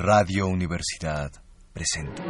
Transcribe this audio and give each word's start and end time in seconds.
Radio 0.00 0.46
Universidad 0.46 1.32
presenta. 1.72 2.22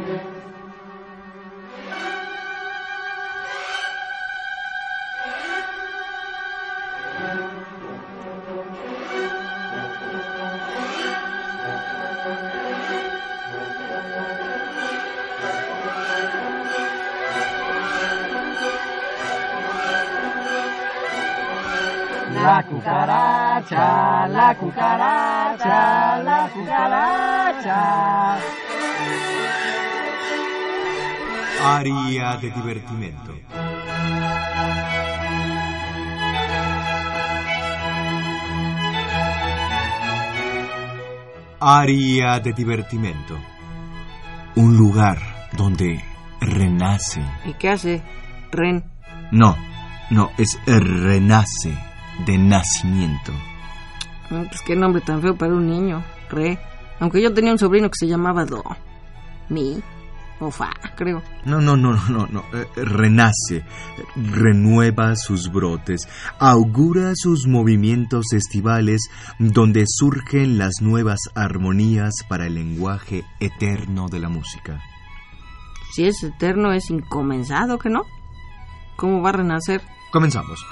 La 22.33 22.63
cucaracha, 22.67 23.28
la 23.71 24.55
cucaracha, 24.59 26.23
la 26.23 26.49
cucaracha. 26.53 28.37
Área 31.61 32.37
de 32.37 32.51
divertimento. 32.51 33.33
Área 41.61 42.39
de 42.39 42.53
divertimento. 42.53 43.37
Un 44.55 44.77
lugar 44.77 45.17
donde 45.53 46.01
renace. 46.39 47.21
¿Y 47.45 47.53
qué 47.53 47.69
hace? 47.69 48.01
Ren. 48.51 48.83
No, 49.31 49.55
no, 50.09 50.31
es 50.37 50.57
renace 50.65 51.77
de 52.25 52.37
nacimiento. 52.37 53.33
Pues 54.29 54.61
qué 54.65 54.75
nombre 54.75 55.01
tan 55.01 55.21
feo 55.21 55.35
para 55.35 55.53
un 55.53 55.67
niño. 55.67 56.03
Re. 56.29 56.59
Aunque 56.99 57.21
yo 57.21 57.33
tenía 57.33 57.51
un 57.51 57.59
sobrino 57.59 57.89
que 57.89 57.97
se 57.97 58.07
llamaba 58.07 58.45
Do. 58.45 58.63
Mi. 59.49 59.81
O 60.41 60.51
Fa, 60.51 60.69
creo. 60.95 61.21
No, 61.43 61.59
no, 61.59 61.75
no, 61.75 61.93
no, 62.09 62.25
no. 62.27 62.45
eh, 62.53 62.65
renace, 62.77 63.65
renueva 64.15 65.17
sus 65.17 65.51
brotes, 65.51 66.07
augura 66.39 67.11
sus 67.13 67.45
movimientos 67.45 68.31
estivales 68.31 69.09
donde 69.37 69.83
surgen 69.85 70.57
las 70.57 70.75
nuevas 70.81 71.19
armonías 71.35 72.13
para 72.29 72.45
el 72.47 72.55
lenguaje 72.55 73.25
eterno 73.41 74.07
de 74.07 74.19
la 74.19 74.29
música. 74.29 74.81
Si 75.91 76.05
es 76.05 76.23
eterno, 76.23 76.71
es 76.71 76.89
incomenzado, 76.89 77.77
¿que 77.77 77.89
no? 77.89 78.03
¿Cómo 78.95 79.21
va 79.21 79.29
a 79.29 79.33
renacer? 79.33 79.81
Comenzamos. 80.13 80.65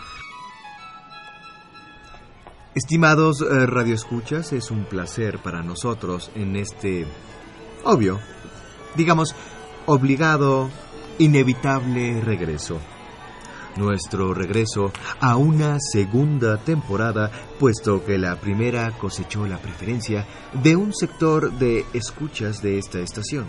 Estimados 2.77 3.41
eh, 3.41 3.65
radioescuchas, 3.65 4.53
es 4.53 4.69
un 4.69 4.85
placer 4.85 5.39
para 5.39 5.63
nosotros 5.63 6.29
en 6.35 6.55
este 6.55 7.07
obvio, 7.83 8.19
digamos, 8.95 9.33
obligado, 9.87 10.69
inevitable 11.17 12.21
regreso. 12.21 12.77
Nuestro 13.77 14.31
regreso 14.35 14.91
a 15.19 15.37
una 15.37 15.79
segunda 15.79 16.57
temporada, 16.57 17.31
puesto 17.59 18.05
que 18.05 18.19
la 18.19 18.35
primera 18.35 18.91
cosechó 18.91 19.47
la 19.47 19.57
preferencia 19.57 20.27
de 20.53 20.75
un 20.75 20.93
sector 20.93 21.51
de 21.53 21.83
escuchas 21.95 22.61
de 22.61 22.77
esta 22.77 22.99
estación. 22.99 23.47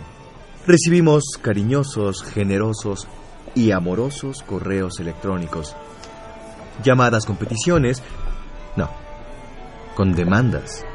Recibimos 0.65 1.37
cariñosos, 1.39 2.23
generosos 2.23 3.07
y 3.53 3.69
amorosos 3.69 4.41
correos 4.41 4.99
electrónicos, 4.99 5.75
llamadas 6.83 7.27
con 7.27 7.35
peticiones, 7.35 8.01
no, 8.75 8.89
con 9.99 10.15
demandas 10.15 10.85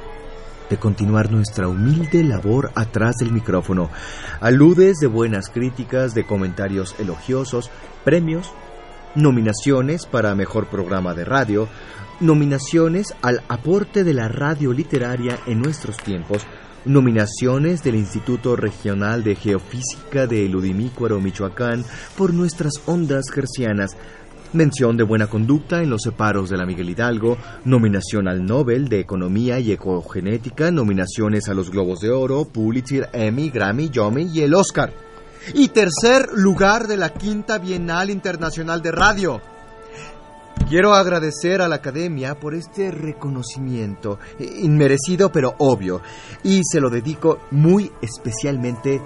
de 0.71 0.79
continuar 0.79 1.31
nuestra 1.31 1.69
humilde 1.69 2.25
labor 2.25 2.73
atrás 2.75 3.17
del 3.17 3.33
micrófono, 3.33 3.91
aludes 4.41 4.97
de 4.97 5.09
buenas 5.09 5.51
críticas, 5.51 6.15
de 6.15 6.25
comentarios 6.25 6.95
elogiosos, 6.99 7.71
premios, 8.03 8.51
nominaciones 9.15 10.07
para 10.07 10.35
mejor 10.35 10.69
programa 10.69 11.13
de 11.13 11.27
radio, 11.27 11.69
nominaciones 12.21 13.15
al 13.21 13.43
aporte 13.49 14.05
de 14.05 14.15
la 14.15 14.29
radio 14.29 14.73
literaria 14.73 15.39
en 15.45 15.61
nuestros 15.61 15.99
tiempos, 15.99 16.47
nominaciones 16.87 17.83
del 17.83 17.97
Instituto 17.97 18.57
Regional 18.57 19.23
de 19.23 19.37
Geofísica 19.37 20.27
de 20.27 20.49
Ludimícuaro, 20.49 21.21
Michoacán, 21.21 21.85
por 22.17 22.33
nuestras 22.33 22.73
ondas 22.87 23.27
gercianas, 23.31 23.99
mención 24.55 24.97
de 24.97 25.03
buena 25.03 25.27
conducta 25.27 25.83
en 25.83 25.91
los 25.91 26.03
separos 26.03 26.49
de 26.49 26.57
la 26.57 26.67
Miguel 26.67 26.91
Hidalgo, 26.91 27.37
nominación 27.65 28.29
al 28.29 28.45
Nobel 28.45 28.89
de 28.89 29.01
Economía 29.01 29.59
y 29.59 29.73
Ecogenética, 29.73 30.71
nominaciones 30.71 31.49
a 31.49 31.55
los 31.55 31.71
Globos 31.71 32.01
de 32.01 32.11
Oro, 32.11 32.45
Pulitzer, 32.45 33.11
Emmy, 33.13 33.51
Grammy, 33.51 33.91
Yomi 33.91 34.31
y 34.33 34.43
el 34.43 34.55
Oscar. 34.55 34.93
Y 35.53 35.69
tercer 35.69 36.31
lugar 36.33 36.87
de 36.87 36.97
la 36.97 37.13
Quinta 37.13 37.59
Bienal 37.59 38.11
Internacional 38.11 38.81
de 38.81 38.93
Radio. 38.93 39.41
Quiero 40.69 40.95
agradecer 40.95 41.61
a 41.61 41.69
la 41.69 41.77
Academia 41.77 42.41
por 42.41 42.55
este 42.55 42.91
reconocimiento, 42.91 44.19
eh, 44.39 44.61
inmerecido 44.63 45.31
pero 45.31 45.55
obvio, 45.59 46.01
y 46.43 46.63
se 46.65 46.81
lo 46.81 46.89
dedico 46.89 47.41
muy 47.51 47.93
especialmente 48.01 49.03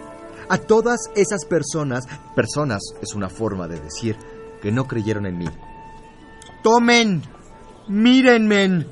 a 0.48 0.58
todas 0.58 1.10
esas 1.14 1.44
personas, 1.44 2.04
personas 2.34 2.80
es 3.02 3.14
una 3.14 3.28
forma 3.28 3.68
de 3.68 3.80
decir, 3.80 4.16
que 4.60 4.72
no 4.72 4.86
creyeron 4.86 5.26
en 5.26 5.38
mí. 5.38 5.46
Tomen, 6.62 7.22
mírenme, 7.88 8.86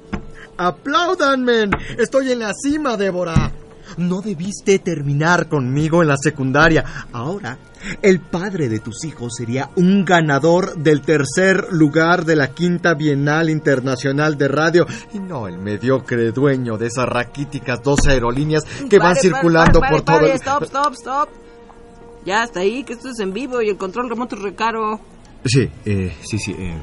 apláudanme, 0.56 1.70
estoy 1.98 2.32
en 2.32 2.40
la 2.40 2.52
cima, 2.54 2.96
Débora. 2.96 3.52
No 3.98 4.20
debiste 4.20 4.80
terminar 4.80 5.48
conmigo 5.48 6.02
en 6.02 6.08
la 6.08 6.16
secundaria. 6.16 6.84
Ahora, 7.12 7.56
el 8.02 8.20
padre 8.20 8.68
de 8.68 8.80
tus 8.80 9.04
hijos 9.04 9.34
sería 9.36 9.70
un 9.76 10.04
ganador 10.04 10.76
del 10.76 11.02
tercer 11.02 11.68
lugar 11.70 12.24
de 12.24 12.36
la 12.36 12.48
quinta 12.48 12.94
Bienal 12.94 13.48
Internacional 13.48 14.36
de 14.36 14.48
Radio 14.48 14.86
y 15.14 15.20
no 15.20 15.46
el 15.46 15.58
mediocre 15.58 16.32
dueño 16.32 16.76
de 16.76 16.86
esas 16.86 17.08
raquíticas 17.08 17.82
dos 17.82 18.06
aerolíneas 18.06 18.64
que 18.64 18.98
van 18.98 19.14
Pare, 19.14 19.20
pare, 19.20 19.20
circulando 19.20 19.80
pare, 19.80 19.92
por 19.92 20.04
pare, 20.04 20.18
todo 20.18 20.30
el... 20.30 20.36
Stop, 20.36 20.62
stop, 20.64 20.92
stop. 20.94 21.28
Ya 22.24 22.42
hasta 22.42 22.60
ahí, 22.60 22.82
que 22.82 22.94
esto 22.94 23.08
es 23.08 23.20
en 23.20 23.32
vivo 23.32 23.62
y 23.62 23.68
el 23.68 23.76
control 23.76 24.10
remoto 24.10 24.34
es 24.34 24.42
recaro. 24.42 25.00
Sí, 25.46 25.70
eh, 25.84 26.12
sí, 26.24 26.38
sí. 26.38 26.52
eh, 26.58 26.76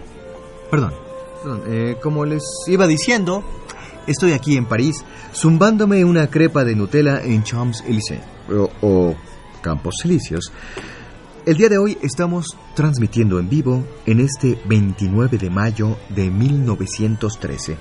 perdón. 0.72 0.94
perdón, 1.41 1.63
eh, 1.68 1.97
como 2.01 2.25
les 2.25 2.44
iba 2.68 2.88
diciendo, 2.88 3.44
estoy 4.07 4.31
aquí 4.31 4.56
en 4.56 4.66
París 4.66 5.03
zumbándome 5.34 6.06
una 6.06 6.28
crepa 6.28 6.63
de 6.63 6.75
Nutella 6.75 7.22
en 7.23 7.44
Champs-Élysées 7.44 8.22
o, 8.50 8.69
o 8.81 9.16
Campos 9.62 9.96
Elíseos. 10.06 10.52
El 11.46 11.57
día 11.57 11.68
de 11.68 11.78
hoy 11.78 11.97
estamos 12.02 12.57
transmitiendo 12.73 13.38
en 13.38 13.50
vivo 13.50 13.84
en 14.06 14.22
este 14.22 14.57
29 14.66 15.38
de 15.38 15.50
mayo 15.50 15.97
de 16.09 16.29
1913. 16.29 17.78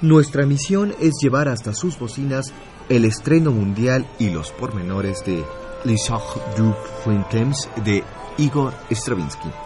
Nuestra 0.00 0.46
misión 0.46 0.94
es 1.00 1.12
llevar 1.20 1.48
hasta 1.48 1.74
sus 1.74 1.98
bocinas 1.98 2.46
el 2.88 3.04
estreno 3.04 3.50
mundial 3.50 4.06
y 4.18 4.30
los 4.30 4.52
pormenores 4.52 5.22
de 5.26 5.44
Les 5.84 6.10
Arts 6.10 6.40
du 6.56 6.74
Printemps 7.04 7.68
de 7.84 8.02
Igor 8.38 8.72
Stravinsky 8.90 9.63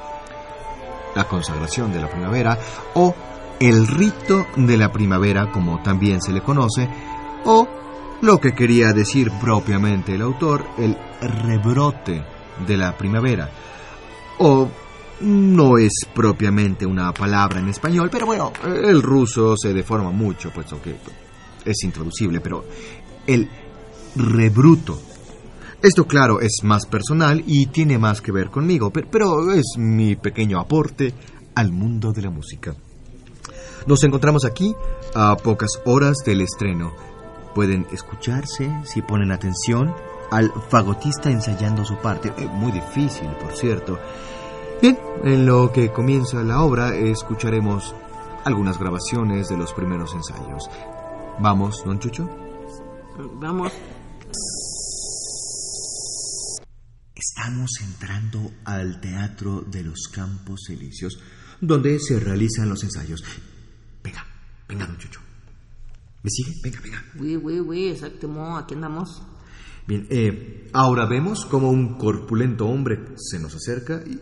la 1.18 1.24
consagración 1.24 1.92
de 1.92 2.00
la 2.00 2.08
primavera 2.08 2.56
o 2.94 3.12
el 3.58 3.88
rito 3.88 4.46
de 4.54 4.76
la 4.76 4.92
primavera 4.92 5.50
como 5.50 5.82
también 5.82 6.22
se 6.22 6.32
le 6.32 6.42
conoce 6.42 6.88
o 7.44 7.66
lo 8.20 8.38
que 8.38 8.54
quería 8.54 8.92
decir 8.92 9.32
propiamente 9.40 10.14
el 10.14 10.22
autor, 10.22 10.64
el 10.78 10.96
rebrote 11.20 12.24
de 12.64 12.76
la 12.76 12.96
primavera. 12.96 13.50
O 14.38 14.68
no 15.20 15.78
es 15.78 16.06
propiamente 16.14 16.86
una 16.86 17.12
palabra 17.12 17.58
en 17.58 17.68
español, 17.68 18.08
pero 18.12 18.26
bueno, 18.26 18.52
el 18.64 19.02
ruso 19.02 19.56
se 19.56 19.74
deforma 19.74 20.12
mucho, 20.12 20.50
puesto 20.50 20.80
que 20.80 20.94
es 21.64 21.82
intraducible, 21.82 22.40
pero 22.40 22.64
el 23.26 23.48
rebruto 24.14 25.00
esto, 25.82 26.06
claro, 26.06 26.40
es 26.40 26.58
más 26.64 26.86
personal 26.86 27.42
y 27.46 27.66
tiene 27.66 27.98
más 27.98 28.20
que 28.20 28.32
ver 28.32 28.50
conmigo, 28.50 28.90
pe- 28.90 29.06
pero 29.10 29.52
es 29.52 29.64
mi 29.76 30.16
pequeño 30.16 30.58
aporte 30.58 31.14
al 31.54 31.72
mundo 31.72 32.12
de 32.12 32.22
la 32.22 32.30
música. 32.30 32.74
Nos 33.86 34.02
encontramos 34.04 34.44
aquí 34.44 34.74
a 35.14 35.36
pocas 35.36 35.80
horas 35.84 36.18
del 36.26 36.40
estreno. 36.40 36.92
Pueden 37.54 37.86
escucharse, 37.92 38.70
si 38.84 39.02
ponen 39.02 39.32
atención, 39.32 39.94
al 40.30 40.52
fagotista 40.68 41.30
ensayando 41.30 41.84
su 41.84 41.96
parte. 41.96 42.32
Eh, 42.36 42.46
muy 42.52 42.70
difícil, 42.72 43.28
por 43.42 43.56
cierto. 43.56 43.98
Bien, 44.82 44.98
en 45.24 45.46
lo 45.46 45.72
que 45.72 45.90
comienza 45.90 46.42
la 46.42 46.62
obra 46.62 46.94
escucharemos 46.94 47.94
algunas 48.44 48.78
grabaciones 48.78 49.48
de 49.48 49.56
los 49.56 49.72
primeros 49.72 50.14
ensayos. 50.14 50.68
Vamos, 51.40 51.82
don 51.84 51.98
Chucho. 51.98 52.28
Vamos. 53.40 53.72
Estamos 57.28 57.70
entrando 57.82 58.52
al 58.64 59.00
Teatro 59.00 59.60
de 59.60 59.82
los 59.82 60.08
Campos 60.08 60.70
Elíseos, 60.70 61.20
donde 61.60 61.98
se 62.00 62.18
realizan 62.18 62.68
los 62.70 62.82
ensayos. 62.82 63.22
Venga, 64.02 64.24
venga, 64.66 64.86
don 64.86 64.96
Chucho. 64.96 65.20
¿Me 66.22 66.30
sigue? 66.30 66.52
Venga, 66.62 66.80
venga. 66.80 67.04
Oui, 67.18 67.36
oui, 67.36 67.60
oui, 67.60 67.88
exactement. 67.88 68.62
Aquí 68.62 68.74
andamos. 68.74 69.22
Bien, 69.86 70.06
eh, 70.08 70.70
ahora 70.72 71.06
vemos 71.06 71.44
como 71.44 71.70
un 71.70 71.98
corpulento 71.98 72.66
hombre 72.66 72.98
se 73.16 73.38
nos 73.38 73.54
acerca 73.54 74.02
y 74.06 74.18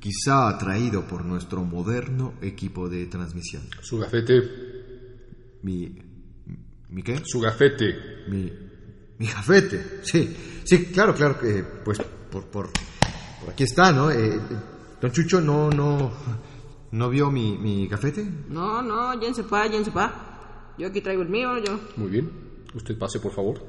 quizá 0.00 0.48
atraído 0.48 1.06
por 1.06 1.24
nuestro 1.24 1.62
moderno 1.64 2.34
equipo 2.42 2.88
de 2.88 3.06
transmisión. 3.06 3.62
Su 3.82 3.98
gafete. 3.98 4.42
Mi... 5.62 5.96
¿Mi 6.90 7.02
qué? 7.02 7.22
Su 7.24 7.40
gafete. 7.40 7.94
Mi... 8.28 8.52
Mi 9.18 9.26
gafete. 9.26 10.00
Sí, 10.02 10.36
sí, 10.64 10.86
claro, 10.86 11.14
claro 11.14 11.38
que 11.38 11.64
pues 11.84 11.98
por, 12.30 12.44
por, 12.44 12.70
por 13.40 13.50
aquí 13.50 13.64
está, 13.64 13.92
¿no? 13.92 14.10
Eh, 14.10 14.40
don 15.00 15.12
Chucho 15.12 15.40
no, 15.40 15.70
no, 15.70 16.10
no 16.92 17.08
vio 17.10 17.30
mi, 17.30 17.56
mi 17.58 17.86
gafete. 17.88 18.24
No, 18.48 18.82
no, 18.82 19.20
ya 19.20 19.32
se 19.34 19.44
pa, 19.44 19.64
pa. 19.92 20.74
Yo 20.78 20.86
aquí 20.86 21.00
traigo 21.00 21.22
el 21.22 21.28
mío, 21.28 21.58
yo. 21.58 21.78
Muy 21.96 22.10
bien. 22.10 22.30
Usted 22.74 22.98
pase, 22.98 23.18
por 23.20 23.32
favor. 23.32 23.60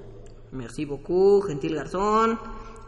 Merci 0.52 0.86
beaucoup, 0.86 1.46
gentil 1.48 1.76
garzón. 1.76 2.40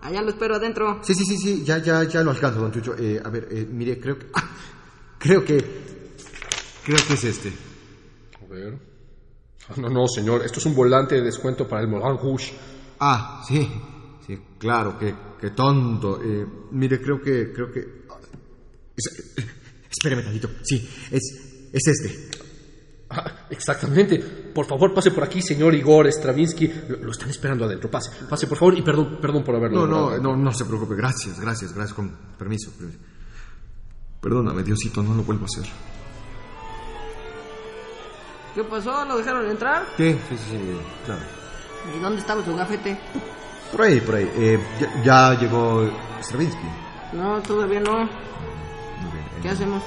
Allá 0.01 0.21
lo 0.21 0.29
espero 0.29 0.55
adentro. 0.55 0.99
Sí, 1.03 1.13
sí, 1.13 1.25
sí, 1.25 1.37
sí, 1.37 1.63
ya, 1.63 1.77
ya, 1.77 2.03
ya 2.03 2.23
lo 2.23 2.31
alcanzo, 2.31 2.59
don 2.59 2.71
Chucho. 2.71 2.95
Eh, 2.97 3.21
a 3.23 3.29
ver, 3.29 3.47
eh, 3.51 3.67
mire, 3.69 3.99
creo 3.99 4.17
que... 4.17 4.27
ah, 4.33 4.49
creo 5.17 5.45
que... 5.45 5.57
Creo 6.83 6.97
que 7.07 7.13
es 7.13 7.23
este. 7.23 7.53
A 8.41 8.51
ver. 8.51 8.79
Ah, 9.69 9.73
no, 9.77 9.89
no, 9.89 10.07
señor. 10.07 10.43
Esto 10.43 10.59
es 10.59 10.65
un 10.65 10.75
volante 10.75 11.15
de 11.15 11.21
descuento 11.21 11.67
para 11.67 11.83
el 11.83 11.87
Moulin 11.87 12.17
Rouge. 12.17 12.51
Ah, 12.99 13.43
sí, 13.47 13.69
sí, 14.35 14.41
claro, 14.57 14.97
qué, 14.97 15.13
qué 15.39 15.49
tonto. 15.51 16.21
Eh, 16.23 16.45
mire, 16.71 17.01
creo 17.01 17.21
que, 17.21 17.51
creo 17.53 17.71
que... 17.71 17.79
Es- 18.95 19.35
espéreme 19.89 20.21
tantito, 20.23 20.49
sí, 20.63 20.89
es, 21.11 21.69
es 21.73 21.87
este. 21.87 22.29
Ah, 23.09 23.47
exactamente. 23.49 24.19
Por 24.19 24.65
favor, 24.65 24.93
pase 24.93 25.11
por 25.11 25.23
aquí, 25.23 25.41
señor 25.41 25.73
Igor 25.75 26.07
Stravinsky. 26.07 26.71
Lo, 26.89 26.97
lo 26.97 27.11
están 27.11 27.29
esperando 27.29 27.65
adentro. 27.65 27.91
Pase, 27.91 28.09
pase, 28.29 28.47
por 28.47 28.57
favor. 28.57 28.77
Y 28.77 28.81
perdón, 28.83 29.17
perdón 29.21 29.43
por 29.43 29.55
haberlo. 29.55 29.85
No, 29.85 30.11
no, 30.11 30.17
no, 30.17 30.37
no 30.37 30.53
se 30.53 30.63
preocupe, 30.63 30.95
gracias, 30.95 31.37
gracias, 31.39 31.73
gracias, 31.73 31.93
con 31.93 32.09
permiso. 32.37 32.71
permiso. 32.71 32.99
Perdóname, 34.21 34.63
Diosito, 34.63 35.03
no 35.03 35.13
lo 35.15 35.23
vuelvo 35.23 35.43
a 35.43 35.45
hacer. 35.47 35.65
¿Qué 38.55 38.63
pasó? 38.63 39.05
¿Lo 39.05 39.17
dejaron 39.17 39.49
entrar? 39.49 39.85
¿Qué? 39.97 40.13
Sí, 40.29 40.37
sí, 40.37 40.43
sí, 40.51 40.77
claro. 41.05 41.21
¿Y 41.97 41.99
dónde 42.01 42.19
estaba 42.21 42.43
su 42.45 42.55
gafete? 42.55 42.97
Por 43.71 43.81
ahí, 43.81 44.01
por 44.01 44.15
ahí. 44.15 44.29
Eh, 44.35 44.59
ya, 44.79 45.03
ya 45.03 45.39
llegó 45.39 45.89
Stravinsky. 46.21 46.67
No, 47.13 47.41
todavía 47.41 47.79
no. 47.79 47.99
Muy 47.99 49.11
bien, 49.11 49.25
¿Qué 49.41 49.47
eh, 49.47 49.51
hacemos? 49.51 49.83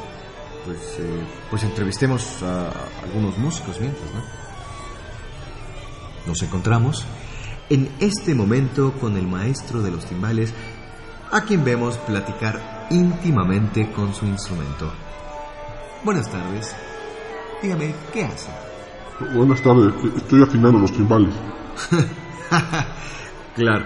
Pues, 0.65 0.79
eh, 0.99 1.23
pues 1.51 1.63
entrevistemos 1.65 2.43
a 2.43 2.71
algunos 3.03 3.37
músicos 3.39 3.79
mientras, 3.81 4.11
¿no? 4.15 4.23
Nos 6.27 6.43
encontramos 6.43 7.05
en 7.69 7.91
este 8.01 8.35
momento 8.35 8.93
con 9.01 9.17
el 9.17 9.27
maestro 9.27 9.83
de 9.83 9.91
los 9.91 10.05
timbales, 10.07 10.53
a 11.31 11.43
quien 11.43 11.65
vemos 11.65 11.97
platicar 11.99 12.87
íntimamente 12.91 13.91
con 13.91 14.15
su 14.15 14.27
instrumento. 14.27 14.93
Buenas 16.03 16.31
tardes. 16.31 16.75
Dígame, 17.63 17.95
¿qué 18.13 18.25
hace? 18.25 18.51
Buenas 19.35 19.63
tardes, 19.63 19.95
estoy 20.17 20.43
afinando 20.43 20.79
los 20.79 20.93
timbales. 20.93 21.35
Claro. 23.55 23.85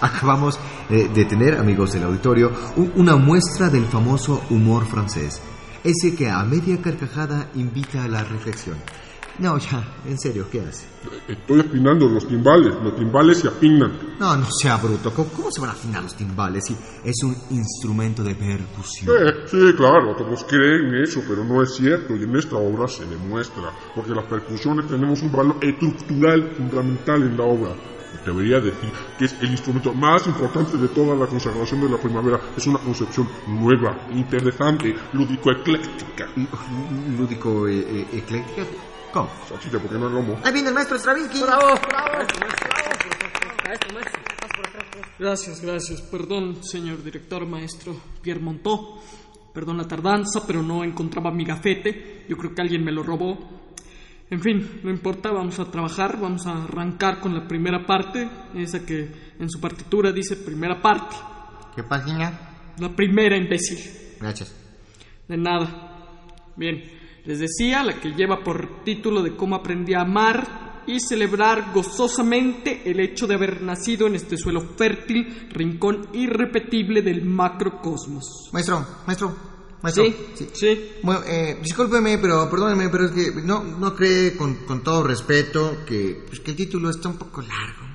Acabamos 0.00 0.58
eh, 0.90 1.08
de 1.12 1.24
tener, 1.24 1.56
amigos 1.56 1.92
del 1.92 2.04
auditorio, 2.04 2.52
u- 2.76 2.90
una 3.00 3.16
muestra 3.16 3.68
del 3.70 3.84
famoso 3.86 4.42
humor 4.50 4.84
francés. 4.86 5.40
Ese 5.82 6.14
que 6.14 6.28
a 6.28 6.42
media 6.44 6.80
carcajada 6.82 7.48
invita 7.54 8.04
a 8.04 8.08
la 8.08 8.22
reflexión. 8.24 8.76
No, 9.38 9.58
ya, 9.58 9.84
en 10.06 10.18
serio, 10.18 10.46
¿qué 10.50 10.62
hace? 10.62 10.86
Estoy 11.28 11.60
afinando 11.60 12.08
los 12.08 12.26
timbales, 12.26 12.74
los 12.82 12.96
timbales 12.96 13.38
se 13.38 13.48
afinan. 13.48 13.92
No, 14.18 14.34
no 14.36 14.46
sea 14.50 14.76
bruto. 14.78 15.12
¿Cómo, 15.12 15.28
cómo 15.28 15.50
se 15.52 15.60
van 15.60 15.70
a 15.70 15.72
afinar 15.74 16.02
los 16.02 16.14
timbales 16.14 16.64
si 16.66 16.74
es 17.04 17.16
un 17.22 17.36
instrumento 17.50 18.22
de 18.24 18.34
percusión? 18.34 19.14
Eh, 19.14 19.32
sí, 19.46 19.58
claro, 19.76 20.16
todos 20.16 20.42
creen 20.44 20.94
eso, 21.02 21.22
pero 21.28 21.44
no 21.44 21.62
es 21.62 21.74
cierto 21.74 22.16
y 22.16 22.22
en 22.24 22.34
esta 22.34 22.56
obra 22.56 22.88
se 22.88 23.04
demuestra, 23.04 23.70
porque 23.94 24.12
las 24.12 24.24
percusiones 24.24 24.88
tenemos 24.88 25.20
un 25.22 25.30
valor 25.32 25.56
estructural 25.60 26.52
fundamental 26.56 27.22
en 27.22 27.36
la 27.36 27.44
obra. 27.44 27.74
Debería 28.24 28.60
decir 28.60 28.90
que 29.18 29.26
es 29.26 29.36
el 29.40 29.50
instrumento 29.50 29.94
más 29.94 30.26
importante 30.26 30.76
de 30.76 30.88
toda 30.88 31.14
la 31.14 31.26
consagración 31.26 31.80
de 31.82 31.90
la 31.90 31.98
primavera. 31.98 32.40
Es 32.56 32.66
una 32.66 32.78
concepción 32.78 33.28
nueva, 33.46 33.96
interesante, 34.12 34.94
lúdico-ecléctica. 35.12 36.28
Lúdico 37.16 37.68
eh, 37.68 37.78
eh, 37.78 38.06
ecléctica. 38.12 38.62
¿Cómo? 39.12 39.30
Salchicha, 39.48 39.78
porque 39.78 39.96
no 39.96 40.08
es 40.08 40.12
lomo. 40.12 40.38
Ahí 40.44 40.52
viene 40.52 40.68
el 40.68 40.74
maestro 40.74 40.98
Stravinsky. 40.98 41.42
¡Bravo! 41.42 41.78
¡Bravo! 41.88 42.26
Por 42.34 42.44
acá. 42.44 42.86
Gracias, 45.18 45.62
gracias. 45.62 46.02
Perdón, 46.02 46.62
señor 46.62 47.02
director, 47.02 47.46
maestro 47.46 47.96
Pierre 48.20 48.40
Montó. 48.40 49.00
Perdón 49.52 49.78
la 49.78 49.88
tardanza, 49.88 50.46
pero 50.46 50.62
no 50.62 50.84
encontraba 50.84 51.30
mi 51.30 51.44
gafete. 51.44 52.26
Yo 52.28 52.36
creo 52.36 52.54
que 52.54 52.60
alguien 52.60 52.84
me 52.84 52.92
lo 52.92 53.02
robó. 53.02 53.55
En 54.28 54.40
fin, 54.40 54.80
no 54.82 54.90
importa, 54.90 55.30
vamos 55.30 55.58
a 55.60 55.70
trabajar, 55.70 56.18
vamos 56.20 56.46
a 56.46 56.64
arrancar 56.64 57.20
con 57.20 57.34
la 57.34 57.46
primera 57.46 57.86
parte, 57.86 58.28
esa 58.54 58.84
que 58.84 59.08
en 59.38 59.48
su 59.48 59.60
partitura 59.60 60.10
dice 60.10 60.36
primera 60.36 60.82
parte. 60.82 61.14
¿Qué 61.76 61.84
página? 61.84 62.72
La 62.78 62.88
primera, 62.88 63.36
imbécil. 63.36 63.78
Gracias. 64.20 64.54
De 65.28 65.36
nada. 65.36 66.16
Bien, 66.56 66.82
les 67.24 67.38
decía, 67.38 67.84
la 67.84 68.00
que 68.00 68.14
lleva 68.14 68.42
por 68.42 68.82
título 68.82 69.22
de 69.22 69.36
cómo 69.36 69.54
aprendí 69.54 69.94
a 69.94 70.00
amar 70.00 70.82
y 70.86 71.00
celebrar 71.00 71.72
gozosamente 71.72 72.82
el 72.90 73.00
hecho 73.00 73.26
de 73.26 73.34
haber 73.34 73.62
nacido 73.62 74.06
en 74.06 74.16
este 74.16 74.36
suelo 74.36 74.60
fértil, 74.60 75.48
rincón 75.50 76.08
irrepetible 76.14 77.02
del 77.02 77.24
macrocosmos. 77.24 78.50
Maestro, 78.52 78.86
maestro, 79.06 79.36
maestro. 79.86 80.04
Sí, 80.34 80.48
sí. 80.52 80.90
Bueno, 81.02 81.22
eh, 81.26 81.58
discúlpeme, 81.62 82.18
pero 82.18 82.48
perdóneme, 82.50 82.88
pero 82.88 83.06
es 83.06 83.12
que 83.12 83.42
no, 83.42 83.62
no 83.62 83.94
cree 83.94 84.36
con, 84.36 84.66
con 84.66 84.82
todo 84.82 85.02
respeto 85.04 85.78
que, 85.86 86.24
pues, 86.26 86.40
que 86.40 86.50
el 86.50 86.56
título 86.56 86.90
está 86.90 87.08
un 87.08 87.16
poco 87.16 87.40
largo. 87.40 87.86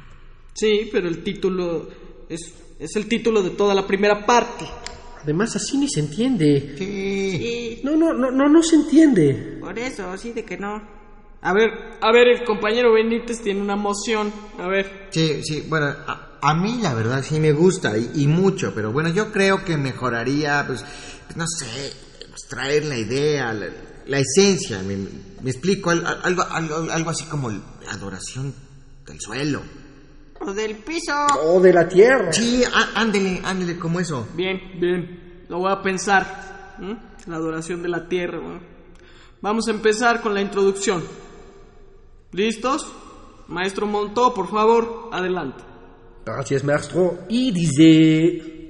Sí, 0.54 0.90
pero 0.92 1.08
el 1.08 1.24
título 1.24 1.88
es, 2.28 2.54
es 2.80 2.96
el 2.96 3.08
título 3.08 3.42
de 3.42 3.52
toda 3.52 3.74
la 3.74 3.86
primera 3.86 4.26
parte. 4.26 4.66
Además, 5.24 5.56
así 5.56 5.78
ni 5.78 5.88
se 5.88 6.00
entiende. 6.00 6.76
Sí. 6.78 7.82
No, 7.84 7.96
no, 7.96 8.14
no, 8.14 8.32
no, 8.32 8.50
no 8.50 8.64
se 8.64 8.76
entiende. 8.76 9.58
Por 9.60 9.78
eso, 9.78 10.10
así 10.10 10.32
de 10.32 10.44
que 10.44 10.58
no. 10.58 10.82
A 11.44 11.54
ver, 11.54 11.70
a 12.02 12.12
ver, 12.12 12.28
el 12.28 12.44
compañero 12.44 12.94
Benítez 12.94 13.42
tiene 13.42 13.62
una 13.62 13.76
moción. 13.76 14.32
A 14.60 14.68
ver. 14.68 15.08
Sí, 15.12 15.42
sí, 15.44 15.66
bueno, 15.68 15.88
a, 15.88 16.38
a 16.42 16.54
mí 16.56 16.80
la 16.82 16.94
verdad 16.94 17.24
sí 17.24 17.40
me 17.40 17.52
gusta 17.52 17.98
y, 17.98 18.12
y 18.16 18.28
mucho, 18.28 18.74
pero 18.74 18.92
bueno, 18.92 19.10
yo 19.10 19.32
creo 19.32 19.64
que 19.64 19.78
mejoraría, 19.78 20.64
pues, 20.66 20.84
no 21.36 21.46
sé, 21.48 21.94
pues, 22.30 22.42
traer 22.50 22.86
la 22.86 22.98
idea, 22.98 23.54
la, 23.54 23.68
la 24.08 24.20
esencia, 24.20 24.82
me, 24.84 24.98
me 25.42 25.50
explico, 25.52 25.90
al- 25.90 26.06
al- 26.06 26.22
algo, 26.24 26.44
algo, 26.44 26.92
algo 26.92 27.10
así 27.10 27.26
como 27.26 27.50
la 27.50 27.62
adoración 27.92 28.54
del 29.06 29.20
suelo. 29.20 29.62
O 30.40 30.54
del 30.54 30.76
piso. 30.78 31.14
O 31.44 31.60
de 31.60 31.72
la 31.74 31.88
tierra. 31.88 32.32
Sí, 32.34 32.64
á- 32.64 32.90
ándele, 32.96 33.42
ándele, 33.44 33.78
como 33.78 34.00
eso. 34.00 34.28
Bien, 34.36 34.60
bien. 34.80 35.44
Lo 35.50 35.60
voy 35.60 35.72
a 35.72 35.82
pensar. 35.82 36.76
La 37.28 37.36
adoración 37.36 37.84
de 37.84 37.90
la 37.90 38.08
tierra. 38.08 38.40
Vamos 39.42 39.68
a 39.68 39.72
empezar 39.72 40.22
con 40.22 40.34
la 40.34 40.42
introducción. 40.42 41.04
¿Listos? 42.32 42.92
Maestro 43.48 43.86
Montó, 43.86 44.34
por 44.34 44.50
favor, 44.50 45.10
adelante. 45.12 45.64
Gracias, 46.26 46.64
maestro. 46.64 47.20
Y 47.30 47.52
dice... 47.52 48.61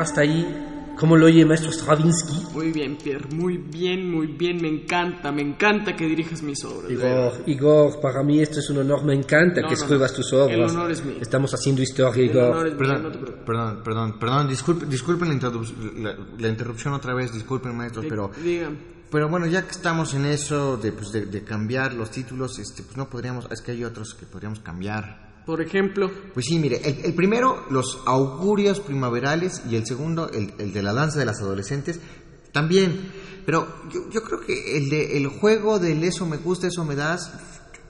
Hasta 0.00 0.22
ahí. 0.22 0.66
¿Cómo 0.98 1.16
lo 1.16 1.26
oye, 1.26 1.46
maestro 1.46 1.72
Stravinsky? 1.72 2.52
Muy 2.52 2.72
bien, 2.72 2.98
Pierre, 3.02 3.26
muy 3.34 3.56
bien, 3.56 4.10
muy 4.10 4.26
bien. 4.26 4.60
Me 4.60 4.68
encanta, 4.68 5.32
me 5.32 5.40
encanta 5.40 5.96
que 5.96 6.04
dirijas 6.04 6.42
mis 6.42 6.62
obras. 6.64 6.90
Igor, 6.90 7.32
Igor, 7.46 8.00
para 8.02 8.22
mí 8.22 8.38
esto 8.40 8.60
es 8.60 8.68
un 8.68 8.78
honor. 8.78 9.02
Me 9.04 9.14
encanta 9.14 9.62
No, 9.62 9.68
que 9.68 9.74
no, 9.76 9.80
escribas 9.80 10.10
no. 10.10 10.16
tus 10.18 10.32
obras. 10.34 10.54
El 10.56 10.62
honor 10.64 10.90
es 10.90 11.02
mío. 11.02 11.16
Estamos 11.20 11.54
haciendo 11.54 11.80
historia, 11.80 12.22
El 12.22 12.30
Igor. 12.30 12.44
honor 12.50 12.66
es 12.66 12.72
mío, 12.74 12.78
Perdón, 12.78 13.12
te 13.12 13.18
preocupes. 13.18 13.44
perdón, 13.46 13.80
perdón, 13.82 14.18
perdón, 14.18 14.48
disculpe- 14.50 14.86
disculpen 14.86 15.28
la, 15.28 15.34
interrup- 15.34 15.94
la- 16.02 16.16
la 16.38 16.48
interrupción 16.48 16.92
otra 16.92 17.14
vez, 17.14 17.32
disculpen 17.32 17.74
maestros, 17.74 18.04
pero, 18.06 18.30
Dígame. 18.44 18.76
pero 19.10 19.28
bueno, 19.30 19.46
ya 19.46 19.62
que 19.62 19.70
estamos 19.70 20.12
en 20.12 20.26
eso 20.26 20.76
de, 20.76 20.92
pues, 20.92 21.12
de, 21.12 21.24
de 21.26 21.44
cambiar 21.44 21.94
los 21.94 22.10
títulos, 22.10 22.58
este, 22.58 22.82
pues 22.82 22.98
no 22.98 23.08
podríamos, 23.08 23.46
es 23.50 23.62
que 23.62 23.72
hay 23.72 23.84
otros 23.84 24.12
que 24.12 24.26
podríamos 24.26 24.60
cambiar. 24.60 25.29
Por 25.50 25.60
ejemplo, 25.60 26.08
Pues 26.32 26.46
sí, 26.46 26.60
mire, 26.60 26.80
el, 26.84 27.04
el 27.06 27.12
primero, 27.14 27.64
los 27.70 27.98
augurios 28.06 28.78
primaverales, 28.78 29.62
y 29.68 29.74
el 29.74 29.84
segundo, 29.84 30.30
el, 30.30 30.54
el 30.58 30.72
de 30.72 30.80
la 30.80 30.92
danza 30.92 31.18
de 31.18 31.24
las 31.24 31.40
adolescentes, 31.40 31.98
también. 32.52 33.10
Pero 33.44 33.66
yo, 33.92 34.08
yo 34.10 34.22
creo 34.22 34.38
que 34.40 34.76
el 34.76 34.88
de 34.90 35.16
el 35.16 35.26
juego 35.26 35.80
del 35.80 36.04
eso 36.04 36.24
me 36.24 36.36
gusta, 36.36 36.68
eso 36.68 36.84
me 36.84 36.94
das, 36.94 37.32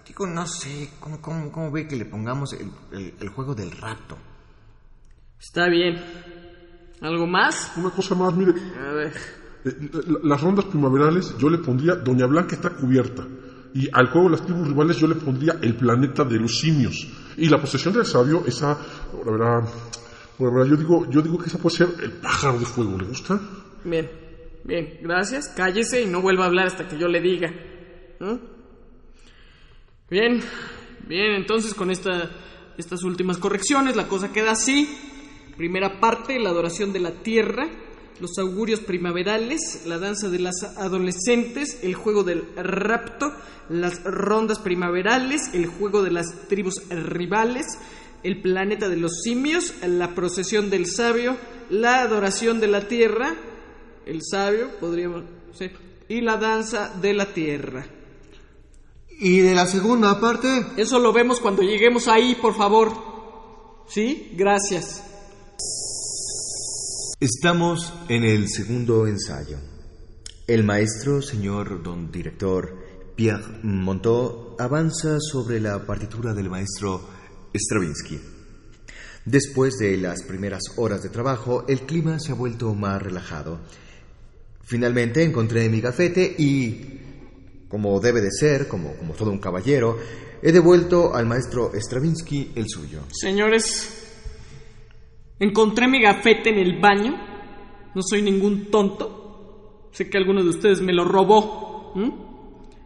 digo, 0.06 0.26
no 0.26 0.46
sé, 0.46 0.88
¿cómo, 1.00 1.20
cómo, 1.20 1.52
cómo 1.52 1.70
ve 1.70 1.86
que 1.86 1.96
le 1.96 2.06
pongamos 2.06 2.54
el, 2.54 2.70
el- 2.98 3.14
el 3.20 3.28
juego 3.28 3.54
del 3.54 3.70
rapto? 3.72 4.16
está 5.38 5.68
bien. 5.68 5.96
¿Algo 7.02 7.26
más? 7.26 7.72
Una 7.76 7.90
cosa 7.90 8.14
más, 8.14 8.34
mire, 8.34 8.52
A 8.78 8.92
ver. 8.92 9.12
eh, 9.66 9.90
la- 10.06 10.18
las 10.22 10.40
rondas 10.40 10.64
primaverales 10.64 11.34
yo 11.38 11.50
le 11.50 11.58
pondría 11.58 11.94
Doña 11.96 12.24
Blanca 12.26 12.54
está 12.56 12.70
cubierta. 12.70 13.26
Y 13.72 13.88
al 13.92 14.08
juego 14.10 14.28
de 14.28 14.36
las 14.36 14.44
tribus 14.44 14.66
rivales 14.66 14.96
yo 14.96 15.06
le 15.06 15.14
pondría 15.14 15.56
el 15.62 15.76
planeta 15.76 16.24
de 16.24 16.38
los 16.40 16.58
simios. 16.58 17.06
Y 17.40 17.48
la 17.48 17.58
posesión 17.58 17.94
del 17.94 18.04
sabio, 18.04 18.44
esa, 18.46 18.78
la 19.24 19.32
verdad, 19.32 19.66
yo 20.38 20.76
digo, 20.76 21.08
yo 21.08 21.22
digo 21.22 21.38
que 21.38 21.46
esa 21.46 21.56
puede 21.56 21.74
ser 21.74 21.88
el 22.02 22.12
pájaro 22.12 22.58
de 22.58 22.66
fuego, 22.66 22.98
¿le 22.98 23.06
gusta? 23.06 23.40
Bien, 23.82 24.10
bien, 24.62 24.98
gracias. 25.00 25.48
Cállese 25.48 26.02
y 26.02 26.06
no 26.06 26.20
vuelva 26.20 26.44
a 26.44 26.48
hablar 26.48 26.66
hasta 26.66 26.86
que 26.86 26.98
yo 26.98 27.08
le 27.08 27.22
diga. 27.22 27.50
Bien, 30.10 30.42
bien, 31.08 31.32
entonces 31.32 31.72
con 31.72 31.90
esta, 31.90 32.30
estas 32.76 33.02
últimas 33.04 33.38
correcciones 33.38 33.96
la 33.96 34.06
cosa 34.06 34.30
queda 34.32 34.50
así. 34.50 34.86
Primera 35.56 35.98
parte, 35.98 36.38
la 36.38 36.50
adoración 36.50 36.92
de 36.92 37.00
la 37.00 37.22
tierra, 37.22 37.70
los 38.18 38.38
augurios 38.38 38.80
primaverales, 38.80 39.82
la 39.86 39.98
danza 39.98 40.28
de 40.28 40.38
las 40.38 40.62
adolescentes, 40.76 41.78
el 41.82 41.94
juego 41.94 42.22
del 42.22 42.44
rapto, 42.56 43.32
las 43.68 44.02
rondas 44.04 44.58
primaverales, 44.58 45.50
el 45.54 45.66
juego 45.66 46.02
de 46.02 46.10
las 46.10 46.48
tribus 46.48 46.82
rivales, 46.88 47.66
el 48.22 48.42
planeta 48.42 48.88
de 48.88 48.96
los 48.96 49.22
simios, 49.22 49.74
la 49.86 50.14
procesión 50.14 50.70
del 50.70 50.86
sabio, 50.86 51.36
la 51.70 52.02
adoración 52.02 52.60
de 52.60 52.66
la 52.66 52.88
tierra, 52.88 53.34
el 54.06 54.20
sabio, 54.22 54.68
podríamos, 54.80 55.24
sí, 55.52 55.70
y 56.08 56.20
la 56.20 56.36
danza 56.36 56.92
de 57.00 57.14
la 57.14 57.32
tierra. 57.32 57.86
Y 59.22 59.40
de 59.40 59.54
la 59.54 59.66
segunda 59.66 60.18
parte, 60.18 60.48
Eso 60.76 60.98
lo 60.98 61.12
vemos 61.12 61.40
cuando 61.40 61.62
lleguemos 61.62 62.08
ahí, 62.08 62.34
por 62.40 62.56
favor. 62.56 62.90
¿Sí? 63.86 64.32
Gracias. 64.34 65.09
Estamos 67.20 67.92
en 68.08 68.24
el 68.24 68.48
segundo 68.48 69.06
ensayo. 69.06 69.58
El 70.46 70.64
maestro, 70.64 71.20
señor 71.20 71.82
don 71.82 72.10
director 72.10 72.74
Pierre 73.14 73.58
Montaux, 73.62 74.58
avanza 74.58 75.18
sobre 75.20 75.60
la 75.60 75.84
partitura 75.84 76.32
del 76.32 76.48
maestro 76.48 77.06
Stravinsky. 77.54 78.18
Después 79.26 79.76
de 79.76 79.98
las 79.98 80.22
primeras 80.22 80.62
horas 80.76 81.02
de 81.02 81.10
trabajo, 81.10 81.66
el 81.68 81.82
clima 81.82 82.18
se 82.18 82.32
ha 82.32 82.36
vuelto 82.36 82.72
más 82.72 83.02
relajado. 83.02 83.60
Finalmente 84.62 85.22
encontré 85.22 85.68
mi 85.68 85.82
gafete 85.82 86.24
y, 86.38 87.00
como 87.68 88.00
debe 88.00 88.22
de 88.22 88.30
ser, 88.30 88.66
como, 88.66 88.94
como 88.94 89.12
todo 89.12 89.30
un 89.30 89.40
caballero, 89.40 89.98
he 90.40 90.52
devuelto 90.52 91.14
al 91.14 91.26
maestro 91.26 91.70
Stravinsky 91.74 92.52
el 92.54 92.64
suyo. 92.66 93.02
Señores, 93.12 93.99
encontré 95.40 95.88
mi 95.88 96.00
gafete 96.00 96.50
en 96.50 96.58
el 96.58 96.78
baño. 96.78 97.16
No 97.94 98.02
soy 98.02 98.22
ningún 98.22 98.70
tonto. 98.70 99.88
Sé 99.90 100.08
que 100.08 100.18
alguno 100.18 100.44
de 100.44 100.50
ustedes 100.50 100.80
me 100.80 100.92
lo 100.92 101.04
robó. 101.04 101.92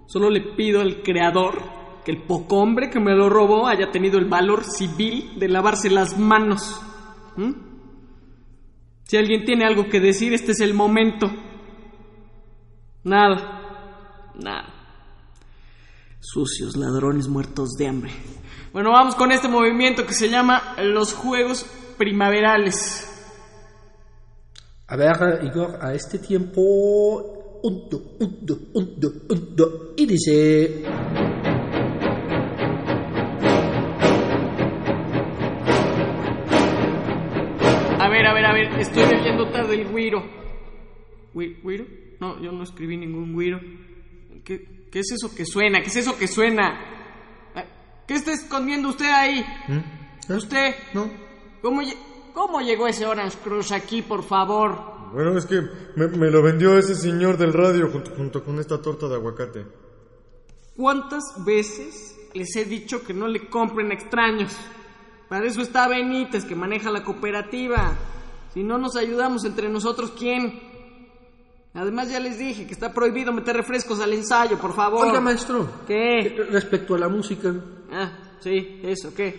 Solo 0.07 0.31
le 0.31 0.41
pido 0.41 0.81
al 0.81 1.03
creador 1.03 1.61
que 2.05 2.13
el 2.13 2.23
poco 2.23 2.57
hombre 2.57 2.91
que 2.91 3.01
me 3.01 3.15
lo 3.15 3.29
robó 3.29 3.67
haya 3.67 3.91
tenido 3.91 4.19
el 4.19 4.27
valor 4.27 4.65
civil 4.65 5.39
de 5.39 5.49
lavarse 5.49 5.91
las 5.91 6.19
manos. 6.19 6.81
Si 9.05 9.17
alguien 9.17 9.45
tiene 9.45 9.65
algo 9.65 9.89
que 9.89 10.01
decir, 10.01 10.33
este 10.33 10.53
es 10.53 10.61
el 10.61 10.73
momento. 10.73 11.31
Nada. 13.05 14.33
Nada. 14.41 14.75
Sucios 16.21 16.77
ladrones 16.77 17.29
muertos 17.29 17.73
de 17.79 17.87
hambre. 17.87 18.13
Bueno, 18.73 18.91
vamos 18.91 19.15
con 19.15 19.31
este 19.31 19.49
movimiento 19.49 20.07
que 20.07 20.15
se 20.15 20.29
llama 20.29 20.75
los 20.83 21.13
Juegos 21.13 21.67
Primaverales. 21.97 23.11
A 24.87 24.97
ver, 24.97 25.13
Igor, 25.45 25.79
a 25.81 25.95
este 25.95 26.19
tiempo. 26.19 26.61
Un, 27.63 27.89
do, 27.89 28.17
un, 28.21 28.39
do, 28.45 28.59
un, 28.75 29.01
do, 29.01 29.09
un, 29.31 29.57
do. 29.57 29.95
Y 29.97 30.05
dice. 30.07 30.85
A 37.99 38.09
ver, 38.09 38.27
a 38.27 38.35
ver, 38.35 38.45
a 38.45 38.53
ver, 38.53 38.81
estoy 38.81 39.07
leyendo 39.07 39.49
tarde 39.51 39.75
el 39.81 39.93
guiro. 39.95 40.23
¿Gui- 41.33 41.57
¿Guiro? 41.63 41.87
No, 42.21 42.41
yo 42.43 42.53
no 42.53 42.63
escribí 42.63 42.97
ningún 42.97 43.37
guiro. 43.39 43.61
¿Qué, 44.45 44.89
qué 44.91 44.99
es 45.01 45.13
eso 45.13 45.35
que 45.35 45.45
suena? 45.47 45.81
¿Qué 45.81 45.89
es 45.89 45.97
eso 45.97 46.17
que 46.19 46.27
suena? 46.29 46.81
Ah, 47.55 47.65
¿Qué 48.07 48.15
está 48.15 48.33
escondiendo 48.33 48.89
usted 48.91 49.07
ahí? 49.11 49.45
¿Usted? 50.29 50.75
¿No? 50.93 51.11
¿Cómo, 51.65 51.81
¿Cómo 52.35 52.61
llegó 52.61 52.87
ese 52.87 53.07
Orange 53.07 53.39
Crush 53.43 53.73
aquí, 53.73 54.03
por 54.03 54.23
favor? 54.23 54.77
Bueno, 55.15 55.39
es 55.39 55.47
que 55.47 55.63
me, 55.97 56.09
me 56.09 56.31
lo 56.31 56.43
vendió 56.43 56.77
ese 56.77 56.95
señor 56.95 57.39
del 57.39 57.55
radio 57.55 57.89
junto, 57.91 58.11
junto 58.11 58.45
con 58.45 58.59
esta 58.59 58.83
torta 58.83 59.09
de 59.09 59.15
aguacate. 59.15 59.65
¿Cuántas 60.77 61.23
veces 61.43 62.19
les 62.35 62.55
he 62.57 62.67
dicho 62.67 63.03
que 63.03 63.15
no 63.15 63.27
le 63.29 63.49
compren 63.49 63.93
extraños? 63.93 64.55
Para 65.31 65.47
eso 65.47 65.63
está 65.63 65.89
Benítez, 65.89 66.45
que 66.45 66.55
maneja 66.55 66.91
la 66.91 67.03
cooperativa. 67.03 67.97
Si 68.53 68.63
no 68.63 68.77
nos 68.77 68.95
ayudamos 68.97 69.47
entre 69.47 69.71
nosotros, 69.71 70.13
¿quién? 70.19 70.61
Además 71.73 72.11
ya 72.11 72.21
les 72.21 72.37
dije 72.37 72.67
que 72.67 72.75
está 72.75 72.93
prohibido 72.93 73.33
meter 73.33 73.57
refrescos 73.57 74.01
al 74.01 74.13
ensayo, 74.13 74.59
por 74.59 74.75
favor. 74.75 75.07
Oiga, 75.07 75.19
maestro. 75.23 75.67
¿Qué? 75.87 76.45
Respecto 76.51 76.95
a 76.95 76.99
la 76.99 77.09
música, 77.09 77.55
Ah, 77.91 78.37
sí, 78.41 78.81
eso, 78.83 79.15
¿qué? 79.15 79.39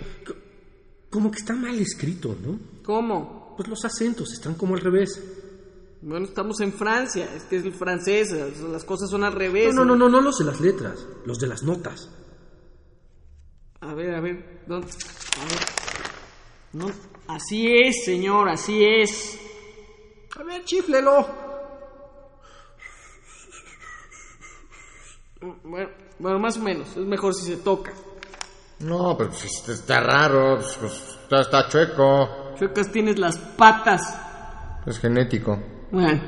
Como 1.15 1.31
que 1.31 1.37
está 1.37 1.53
mal 1.53 1.79
escrito, 1.79 2.35
¿no? 2.45 2.59
¿Cómo? 2.83 3.53
Pues 3.55 3.69
los 3.69 3.85
acentos 3.85 4.33
están 4.33 4.55
como 4.55 4.75
al 4.75 4.81
revés. 4.81 5.23
Bueno, 6.01 6.25
estamos 6.25 6.59
en 6.59 6.73
Francia, 6.73 7.33
es 7.33 7.43
que 7.43 7.55
es 7.55 7.63
el 7.63 7.73
francés, 7.73 8.31
las 8.61 8.83
cosas 8.83 9.09
son 9.09 9.23
al 9.23 9.31
revés. 9.31 9.73
No, 9.73 9.85
no, 9.85 9.95
no, 9.95 10.09
no, 10.09 10.09
no 10.09 10.19
los 10.19 10.39
de 10.39 10.43
las 10.43 10.59
letras, 10.59 11.07
los 11.25 11.39
de 11.39 11.47
las 11.47 11.63
notas. 11.63 12.09
A 13.79 13.93
ver, 13.93 14.13
a 14.13 14.19
ver, 14.19 14.65
¿dónde? 14.67 14.87
A 14.87 15.45
ver. 15.45 15.59
No, 16.73 16.91
así 17.27 17.65
es, 17.65 18.03
señor, 18.03 18.49
así 18.49 18.83
es. 18.83 19.39
A 20.37 20.43
ver, 20.43 20.65
chiflelo. 20.65 21.27
Bueno, 25.63 25.89
bueno, 26.19 26.39
más 26.39 26.57
o 26.57 26.59
menos, 26.59 26.89
es 26.89 27.05
mejor 27.05 27.33
si 27.33 27.45
se 27.45 27.55
toca. 27.55 27.93
No, 28.79 29.15
pero 29.17 29.29
pues, 29.29 29.45
este 29.45 29.73
está 29.73 29.99
raro, 30.01 30.57
pues, 30.57 30.77
pues, 30.79 30.93
está, 31.23 31.41
está 31.41 31.67
chueco. 31.69 32.53
Chuecas 32.57 32.91
tienes 32.91 33.17
las 33.19 33.37
patas. 33.37 34.01
Es 34.85 34.99
genético. 34.99 35.59
Bueno, 35.91 36.21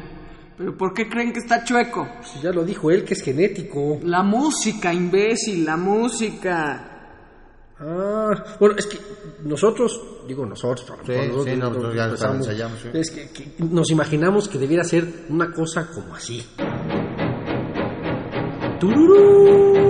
pero 0.58 0.76
¿por 0.78 0.94
qué 0.94 1.08
creen 1.10 1.34
que 1.34 1.40
está 1.40 1.64
chueco? 1.64 2.08
Pues 2.18 2.42
ya 2.42 2.52
lo 2.52 2.64
dijo 2.64 2.90
él 2.90 3.04
que 3.04 3.14
es 3.14 3.22
genético. 3.22 4.00
La 4.04 4.24
música, 4.24 4.94
imbécil, 4.94 5.66
la 5.66 5.78
música. 5.78 6.94
Ah, 7.80 8.32
bueno, 8.60 8.76
es 8.76 8.88
que 8.88 8.98
nosotros, 9.44 10.02
digo 10.28 10.46
nosotros, 10.46 10.90
para 10.90 11.04
Sí, 11.06 11.28
nosotros, 11.28 11.46
sí, 11.46 11.52
no, 11.58 11.68
nosotros 11.70 11.96
ya 11.96 12.06
empezamos, 12.06 12.38
ensayamos, 12.38 12.80
sí. 12.80 12.90
es 12.94 13.12
que, 13.12 13.30
que 13.30 13.54
nos 13.60 13.92
imaginamos 13.92 14.48
que 14.48 14.58
debiera 14.58 14.84
ser 14.84 15.26
una 15.30 15.52
cosa 15.52 15.88
como 15.94 16.16
así. 16.16 16.44
Tururú. 18.80 19.87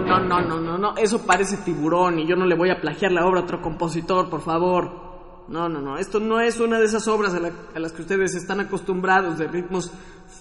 No, 0.00 0.18
no, 0.20 0.40
no, 0.40 0.40
no, 0.42 0.60
no, 0.60 0.78
no, 0.78 0.96
eso 0.96 1.24
parece 1.26 1.56
tiburón 1.58 2.18
y 2.18 2.26
yo 2.26 2.36
no 2.36 2.46
le 2.46 2.54
voy 2.56 2.70
a 2.70 2.80
plagiar 2.80 3.12
la 3.12 3.26
obra 3.26 3.40
a 3.40 3.44
otro 3.44 3.60
compositor, 3.62 4.28
por 4.30 4.40
favor. 4.42 5.06
No, 5.48 5.68
no, 5.68 5.80
no, 5.80 5.96
esto 5.96 6.18
no 6.20 6.40
es 6.40 6.58
una 6.58 6.78
de 6.80 6.86
esas 6.86 7.06
obras 7.08 7.32
a, 7.34 7.38
la- 7.40 7.52
a 7.74 7.78
las 7.78 7.92
que 7.92 8.02
ustedes 8.02 8.34
están 8.34 8.58
acostumbrados, 8.60 9.38
de 9.38 9.46
ritmos 9.46 9.92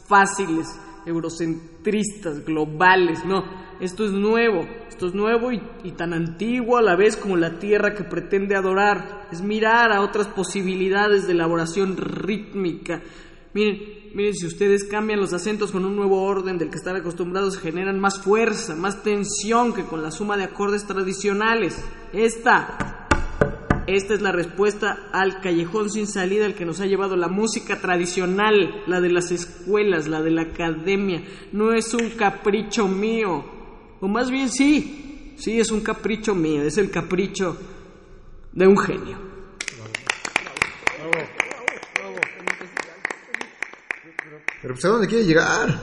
fáciles, 0.07 0.67
eurocentristas, 1.05 2.43
globales, 2.45 3.23
no. 3.25 3.43
Esto 3.79 4.05
es 4.05 4.11
nuevo, 4.11 4.61
esto 4.87 5.07
es 5.07 5.13
nuevo 5.13 5.51
y 5.51 5.91
tan 5.91 6.13
antiguo 6.13 6.77
a 6.77 6.81
la 6.81 6.95
vez 6.95 7.17
como 7.17 7.35
la 7.37 7.59
tierra 7.59 7.93
que 7.93 8.03
pretende 8.05 8.55
adorar. 8.55 9.27
Es 9.31 9.41
mirar 9.41 9.91
a 9.91 10.01
otras 10.01 10.27
posibilidades 10.27 11.27
de 11.27 11.33
elaboración 11.33 11.97
rítmica. 11.97 13.01
Miren, 13.55 14.11
miren, 14.13 14.35
si 14.35 14.45
ustedes 14.45 14.83
cambian 14.83 15.21
los 15.21 15.31
acentos 15.31 15.71
con 15.71 15.85
un 15.85 15.95
nuevo 15.95 16.21
orden 16.23 16.57
del 16.57 16.69
que 16.69 16.75
están 16.75 16.97
acostumbrados, 16.97 17.57
generan 17.57 18.01
más 18.01 18.21
fuerza, 18.21 18.75
más 18.75 19.01
tensión 19.01 19.73
que 19.73 19.85
con 19.85 20.03
la 20.03 20.11
suma 20.11 20.35
de 20.35 20.43
acordes 20.43 20.85
tradicionales. 20.85 21.81
Esta, 22.11 23.07
esta 23.87 24.13
es 24.13 24.21
la 24.21 24.33
respuesta 24.33 25.07
al 25.13 25.39
callejón 25.39 25.89
sin 25.89 26.05
salida 26.05 26.45
al 26.45 26.55
que 26.55 26.65
nos 26.65 26.81
ha 26.81 26.85
llevado 26.85 27.15
la 27.15 27.29
música 27.29 27.79
tradicional, 27.79 28.83
la 28.87 28.99
de 28.99 29.09
las 29.09 29.31
escuelas, 29.31 30.09
la 30.09 30.21
de 30.21 30.31
la 30.31 30.41
academia. 30.41 31.23
No 31.53 31.71
es 31.71 31.93
un 31.93 32.09
capricho 32.09 32.89
mío. 32.89 33.45
O 34.01 34.09
más 34.09 34.31
bien 34.31 34.49
sí, 34.49 35.33
sí 35.37 35.61
es 35.61 35.71
un 35.71 35.79
capricho 35.79 36.35
mío, 36.35 36.61
es 36.63 36.77
el 36.77 36.91
capricho 36.91 37.57
de 38.51 38.67
un 38.67 38.77
genio. 38.77 39.24
Pero 44.65 44.73
pues 44.73 44.85
a 44.85 44.89
dónde 44.89 45.07
quiere 45.07 45.25
llegar. 45.25 45.79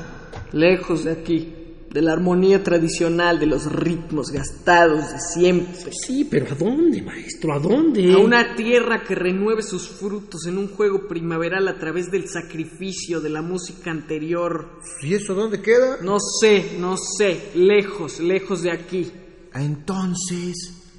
Lejos 0.51 1.05
de 1.05 1.13
aquí, 1.13 1.55
de 1.89 2.03
la 2.03 2.15
armonía 2.15 2.65
tradicional, 2.65 3.39
de 3.39 3.47
los 3.47 3.71
ritmos 3.71 4.33
gastados 4.33 5.13
de 5.13 5.21
siempre. 5.21 5.93
Sí, 5.93 6.27
pero 6.29 6.47
¿a 6.51 6.57
dónde, 6.57 7.01
maestro? 7.01 7.53
¿A 7.53 7.61
dónde? 7.61 8.13
A 8.13 8.19
una 8.19 8.57
tierra 8.57 9.05
que 9.05 9.15
renueve 9.15 9.63
sus 9.63 9.89
frutos 9.89 10.49
en 10.49 10.59
un 10.59 10.67
juego 10.67 11.07
primaveral 11.07 11.69
a 11.69 11.79
través 11.79 12.11
del 12.11 12.29
sacrificio 12.29 13.21
de 13.21 13.29
la 13.29 13.41
música 13.41 13.93
anterior. 13.93 14.81
¿Y 15.01 15.15
eso 15.15 15.33
dónde 15.33 15.63
queda? 15.63 15.99
No 16.03 16.19
sé, 16.19 16.73
no 16.81 16.97
sé, 16.97 17.51
lejos, 17.55 18.19
lejos 18.19 18.65
de 18.65 18.73
aquí. 18.73 19.13
Entonces, 19.55 20.91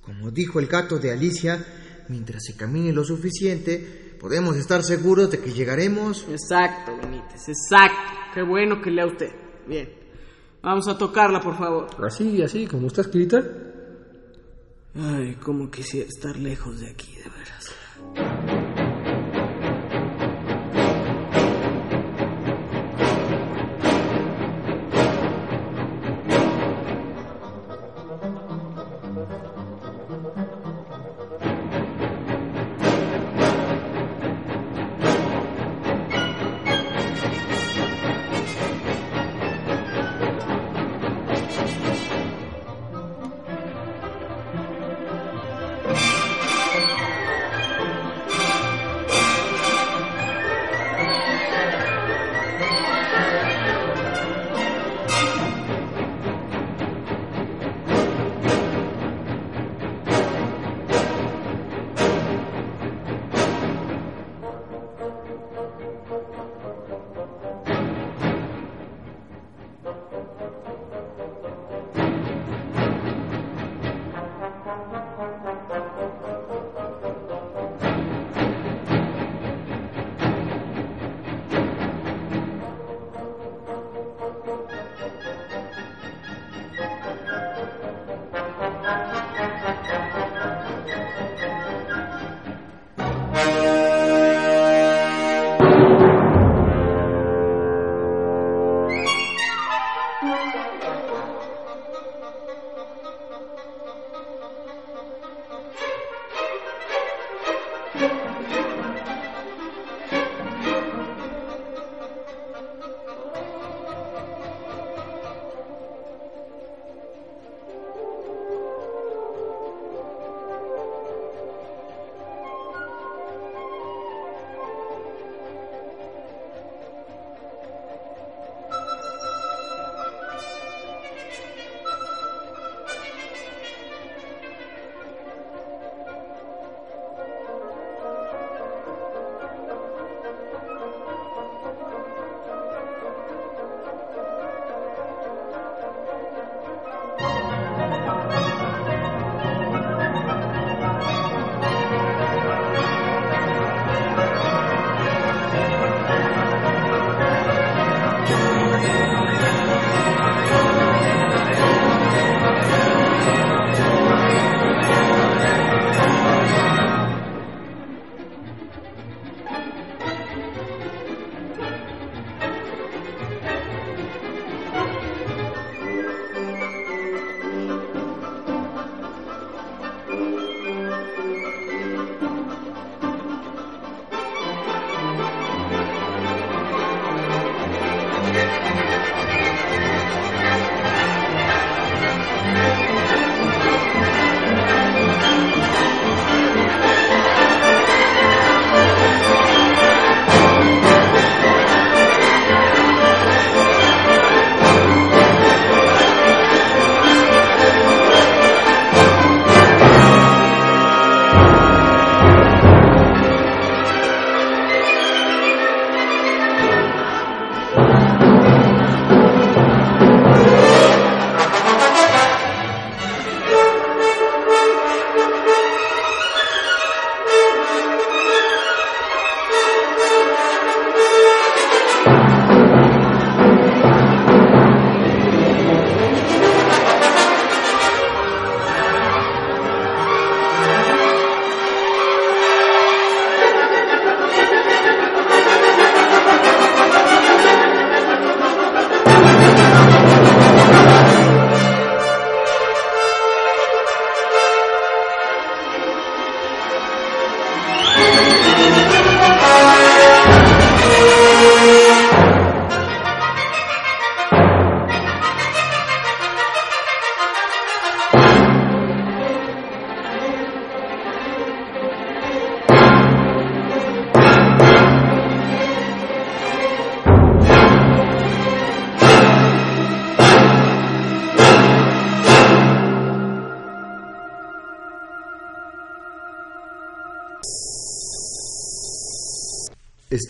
como 0.00 0.30
dijo 0.30 0.60
el 0.60 0.68
gato 0.68 0.96
de 1.00 1.10
Alicia, 1.10 1.66
mientras 2.08 2.44
se 2.44 2.54
camine 2.54 2.92
lo 2.92 3.02
suficiente, 3.02 4.01
podemos 4.22 4.56
estar 4.56 4.84
seguros 4.84 5.30
de 5.32 5.40
que 5.40 5.52
llegaremos. 5.52 6.24
Exacto, 6.30 6.96
Benítez, 6.96 7.48
exacto. 7.48 8.12
Qué 8.32 8.42
bueno 8.42 8.80
que 8.80 8.90
lea 8.90 9.06
usted. 9.06 9.32
Bien. 9.66 9.92
Vamos 10.62 10.86
a 10.86 10.96
tocarla, 10.96 11.40
por 11.40 11.58
favor. 11.58 11.88
Así, 12.06 12.40
así, 12.40 12.68
como 12.68 12.86
está 12.86 13.00
escrita. 13.00 13.42
Ay, 14.94 15.36
cómo 15.42 15.68
quisiera 15.70 16.06
estar 16.06 16.36
lejos 16.36 16.78
de 16.80 16.88
aquí, 16.88 17.12
de 17.16 17.28
veras. 17.30 17.74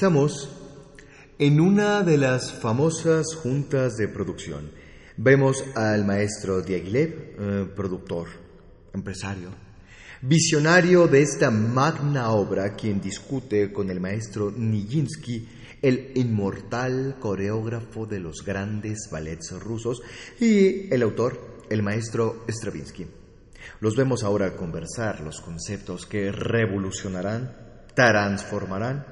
Estamos 0.02 0.48
en 1.38 1.60
una 1.60 2.02
de 2.02 2.18
las 2.18 2.52
famosas 2.54 3.36
juntas 3.36 3.94
de 3.94 4.08
producción. 4.08 4.72
Vemos 5.16 5.62
al 5.76 6.04
maestro 6.04 6.60
Diaghilev, 6.60 7.36
eh, 7.38 7.66
productor, 7.76 8.26
empresario, 8.92 9.50
visionario 10.20 11.06
de 11.06 11.22
esta 11.22 11.52
magna 11.52 12.32
obra, 12.32 12.74
quien 12.74 13.00
discute 13.00 13.72
con 13.72 13.90
el 13.90 14.00
maestro 14.00 14.50
Nijinsky, 14.50 15.48
el 15.80 16.10
inmortal 16.16 17.18
coreógrafo 17.20 18.04
de 18.04 18.18
los 18.18 18.44
grandes 18.44 19.08
ballets 19.08 19.52
rusos, 19.52 20.02
y 20.40 20.92
el 20.92 21.02
autor, 21.04 21.62
el 21.70 21.84
maestro 21.84 22.44
Stravinsky. 22.48 23.06
Los 23.78 23.94
vemos 23.94 24.24
ahora 24.24 24.56
conversar 24.56 25.20
los 25.20 25.40
conceptos 25.40 26.06
que 26.06 26.32
revolucionarán, 26.32 27.54
transformarán, 27.94 29.11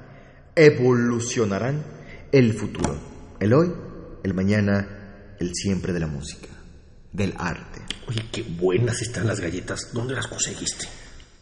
evolucionarán 0.65 1.83
el 2.31 2.53
futuro, 2.53 2.95
el 3.39 3.53
hoy, 3.53 3.73
el 4.23 4.33
mañana, 4.33 5.35
el 5.39 5.51
siempre 5.53 5.93
de 5.93 5.99
la 5.99 6.07
música, 6.07 6.47
del 7.11 7.33
arte. 7.37 7.81
Oye, 8.07 8.23
qué 8.31 8.43
buenas 8.43 9.01
están 9.01 9.27
las 9.27 9.39
galletas. 9.39 9.89
¿Dónde 9.93 10.13
las 10.13 10.27
conseguiste? 10.27 10.87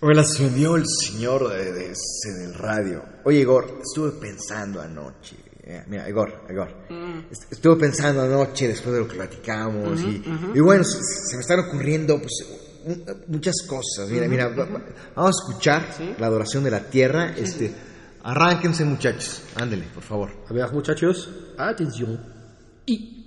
Me 0.02 0.16
las 0.16 0.40
vendió 0.40 0.76
el 0.78 0.86
señor 0.88 1.50
de, 1.50 1.74
de 1.74 1.92
ese 1.92 2.32
del 2.42 2.54
radio. 2.54 3.04
Oye, 3.26 3.40
Igor, 3.40 3.80
estuve 3.84 4.12
pensando 4.14 4.82
anoche. 4.82 5.36
eh, 5.64 5.84
Mira, 5.88 6.08
Igor, 6.08 6.46
Igor. 6.50 6.70
est- 7.30 7.52
Estuve 7.52 7.76
pensando 7.76 8.22
anoche 8.22 8.68
después 8.70 8.94
de 8.94 9.02
lo 9.02 9.08
que 9.08 9.16
platicamos. 9.16 10.00
y, 10.02 10.24
y 10.56 10.60
bueno, 10.62 10.84
se, 10.86 11.00
se 11.02 11.36
me 11.36 11.42
están 11.42 11.60
ocurriendo 11.60 12.18
pues, 12.18 12.32
muchas 13.28 13.56
cosas. 13.68 14.10
Mira, 14.10 14.28
mira, 14.30 14.48
va- 14.48 14.66
va- 14.66 14.82
vamos 15.16 15.36
a 15.36 15.50
escuchar 15.50 15.86
la 16.18 16.28
adoración 16.28 16.64
de 16.64 16.72
la 16.72 16.90
tierra. 16.90 17.34
Este, 17.38 17.74
arránquense, 18.24 18.86
muchachos. 18.86 19.44
Ándele, 19.56 19.86
por 19.94 20.04
favor. 20.04 20.32
A 20.50 20.54
ver, 20.54 20.72
muchachos, 20.72 21.30
atención. 21.58 22.20
Y 22.86 23.20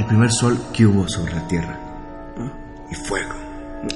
el 0.00 0.06
primer 0.06 0.32
sol 0.32 0.58
que 0.72 0.86
hubo 0.86 1.06
sobre 1.08 1.34
la 1.34 1.46
Tierra. 1.46 1.78
Ah. 2.38 2.50
Y 2.90 2.94
fuego. 2.94 3.34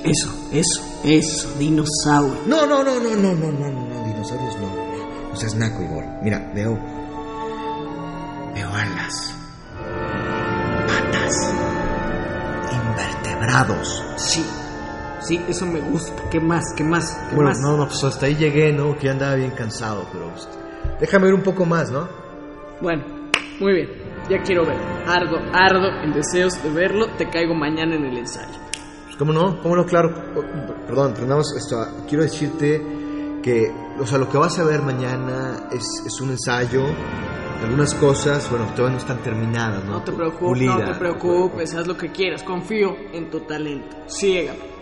Eso, 0.04 0.48
eso, 0.52 1.00
eso, 1.02 1.58
dinosaurio. 1.58 2.42
No, 2.46 2.66
no, 2.66 2.84
no, 2.84 3.00
no, 3.00 3.16
no, 3.16 3.34
no, 3.34 3.52
no, 3.52 3.70
no, 3.70 4.04
dinosaurios 4.04 4.56
no. 4.60 5.32
O 5.32 5.36
sea, 5.36 5.48
es 5.48 5.54
naco, 5.54 5.82
Igor. 5.82 6.04
Mira, 6.22 6.50
veo. 6.54 6.78
Veo 8.54 8.68
alas. 8.68 9.34
Patas. 10.86 11.52
Invertebrados. 12.72 14.02
Sí. 14.16 14.44
Sí, 15.20 15.40
eso 15.48 15.64
me 15.64 15.80
gusta. 15.80 16.28
¿Qué 16.30 16.38
más? 16.38 16.64
¿Qué 16.76 16.84
más? 16.84 17.14
¿Qué 17.30 17.34
bueno, 17.34 17.50
más? 17.50 17.60
no, 17.60 17.76
no, 17.78 17.88
pues 17.88 18.04
hasta 18.04 18.26
ahí 18.26 18.36
llegué, 18.36 18.72
¿no? 18.72 18.96
Que 18.96 19.08
andaba 19.08 19.36
bien 19.36 19.52
cansado, 19.52 20.06
pero. 20.12 20.30
Pues, 20.30 20.48
déjame 21.00 21.26
ver 21.26 21.34
un 21.34 21.42
poco 21.42 21.64
más, 21.64 21.90
¿no? 21.90 22.08
Bueno, 22.82 23.04
muy 23.58 23.72
bien. 23.72 23.88
Ya 24.28 24.42
quiero 24.42 24.66
ver. 24.66 24.93
Ardo, 25.06 25.38
ardo 25.52 26.02
en 26.02 26.12
deseos 26.12 26.62
de 26.62 26.70
verlo. 26.70 27.06
Te 27.16 27.28
caigo 27.28 27.54
mañana 27.54 27.94
en 27.96 28.04
el 28.04 28.18
ensayo. 28.18 28.58
Pues, 29.04 29.16
¿Cómo 29.16 29.32
no? 29.32 29.60
¿Cómo 29.62 29.76
no? 29.76 29.84
Claro. 29.84 30.12
Oh, 30.36 30.86
Perdón, 30.86 31.14
más 31.28 31.54
esto, 31.56 31.76
quiero 32.08 32.24
decirte 32.24 33.40
que, 33.42 33.72
o 34.00 34.06
sea, 34.06 34.18
lo 34.18 34.28
que 34.28 34.38
vas 34.38 34.58
a 34.58 34.64
ver 34.64 34.82
mañana 34.82 35.68
es, 35.70 35.84
es 36.06 36.20
un 36.20 36.30
ensayo. 36.30 36.84
Algunas 37.62 37.94
cosas, 37.94 38.50
bueno, 38.50 38.66
todavía 38.74 38.96
no 38.96 38.98
están 38.98 39.22
terminadas, 39.22 39.84
¿no? 39.84 39.92
No 39.92 40.02
te 40.02 40.12
preocupes, 40.12 40.62
no 40.62 40.84
te 40.84 40.94
preocupes. 40.94 41.74
Haz 41.74 41.86
lo 41.86 41.96
que 41.96 42.10
quieras. 42.10 42.42
Confío 42.42 42.94
en 43.12 43.30
tu 43.30 43.40
talento. 43.40 43.96
Ciégame. 44.08 44.73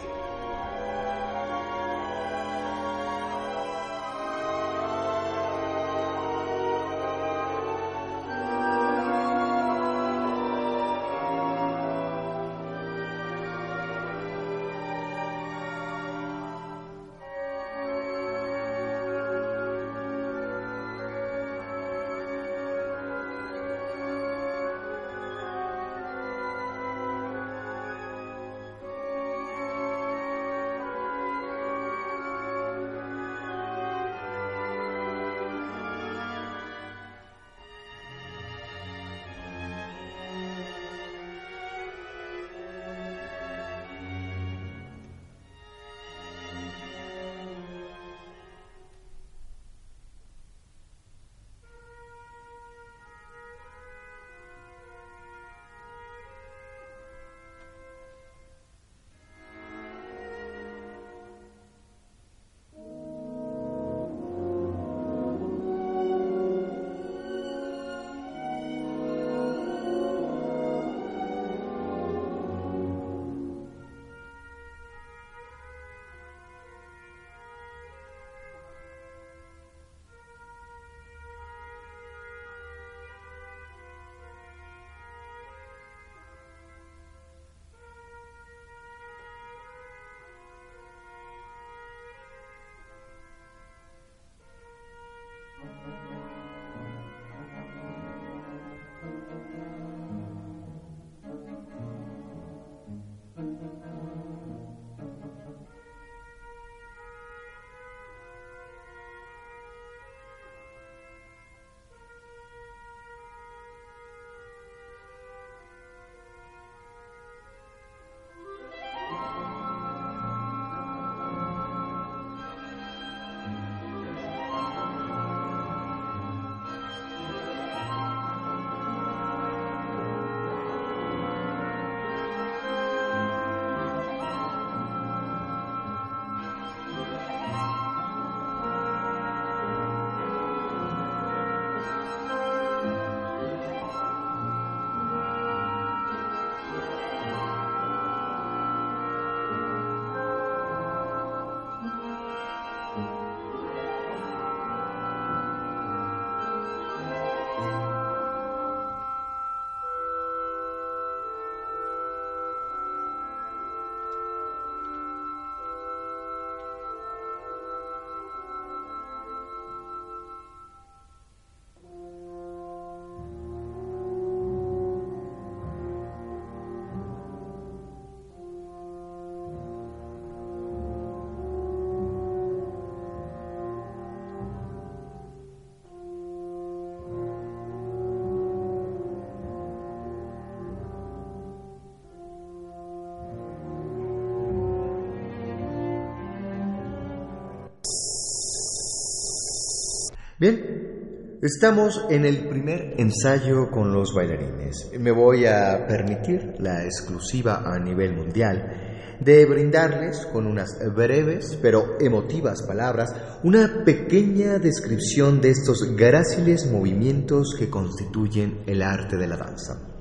Bien, 200.42 201.38
estamos 201.40 202.04
en 202.10 202.24
el 202.24 202.48
primer 202.48 202.94
ensayo 202.98 203.70
con 203.70 203.92
los 203.92 204.12
bailarines. 204.12 204.90
Me 204.98 205.12
voy 205.12 205.46
a 205.46 205.86
permitir 205.86 206.54
la 206.58 206.84
exclusiva 206.84 207.62
a 207.64 207.78
nivel 207.78 208.16
mundial 208.16 209.18
de 209.20 209.46
brindarles 209.46 210.26
con 210.32 210.48
unas 210.48 210.80
breves 210.96 211.56
pero 211.62 211.96
emotivas 212.00 212.62
palabras 212.62 213.14
una 213.44 213.84
pequeña 213.84 214.58
descripción 214.58 215.40
de 215.40 215.50
estos 215.50 215.94
gráciles 215.94 216.68
movimientos 216.68 217.54
que 217.56 217.70
constituyen 217.70 218.64
el 218.66 218.82
arte 218.82 219.16
de 219.16 219.28
la 219.28 219.36
danza. 219.36 219.92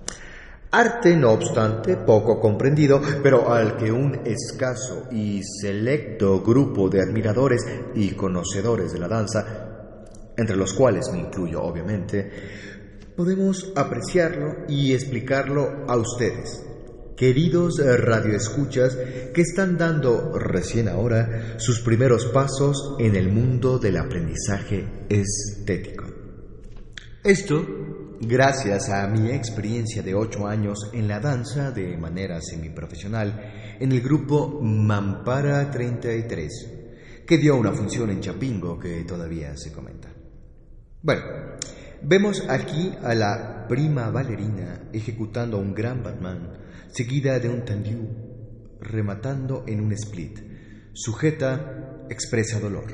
Arte, 0.74 1.18
no 1.18 1.32
obstante, 1.32 1.98
poco 1.98 2.40
comprendido, 2.40 3.02
pero 3.22 3.54
al 3.54 3.76
que 3.76 3.92
un 3.92 4.22
escaso 4.24 5.08
y 5.12 5.42
selecto 5.44 6.42
grupo 6.42 6.88
de 6.88 7.02
admiradores 7.02 7.62
y 7.94 8.12
conocedores 8.12 8.94
de 8.94 9.00
la 9.00 9.10
danza, 9.10 9.61
entre 10.42 10.58
los 10.58 10.74
cuales 10.74 11.10
me 11.12 11.20
incluyo 11.20 11.62
obviamente, 11.62 12.30
podemos 13.16 13.72
apreciarlo 13.76 14.66
y 14.68 14.94
explicarlo 14.94 15.86
a 15.88 15.96
ustedes, 15.96 16.66
queridos 17.16 17.80
radioescuchas 17.80 18.98
que 19.34 19.42
están 19.42 19.78
dando 19.78 20.38
recién 20.38 20.90
ahora 20.90 21.56
sus 21.58 21.82
primeros 21.82 22.26
pasos 22.26 22.96
en 23.00 23.16
el 23.16 23.32
mundo 23.32 23.78
del 23.80 23.98
aprendizaje 23.98 25.06
estético. 25.08 26.06
Esto 27.24 27.64
gracias 28.22 28.90
a 28.90 29.08
mi 29.08 29.32
experiencia 29.32 30.04
de 30.04 30.14
ocho 30.14 30.48
años 30.48 30.90
en 30.94 31.08
la 31.08 31.20
danza 31.20 31.72
de 31.72 31.98
manera 31.98 32.40
semiprofesional 32.42 33.78
en 33.80 33.92
el 33.92 34.02
grupo 34.02 34.60
Mampara 34.62 35.70
33, 35.72 37.24
que 37.26 37.38
dio 37.38 37.56
una 37.56 37.72
función 37.72 38.12
en 38.12 38.22
Chapingo 38.22 38.80
que 38.80 39.04
todavía 39.04 39.58
se 39.58 39.72
comenta. 39.72 40.21
Bueno, 41.04 41.24
vemos 42.04 42.48
aquí 42.48 42.94
a 43.02 43.16
la 43.16 43.66
prima 43.68 44.12
bailarina 44.12 44.84
ejecutando 44.94 45.58
un 45.58 45.74
gran 45.74 46.04
Batman, 46.04 46.60
seguida 46.90 47.40
de 47.40 47.50
un 47.50 47.66
tendiu, 47.66 48.08
rematando 48.80 49.64
en 49.68 49.82
un 49.82 49.94
split. 49.94 50.40
Sujeta, 50.94 52.06
expresa 52.08 52.60
dolor. 52.60 52.94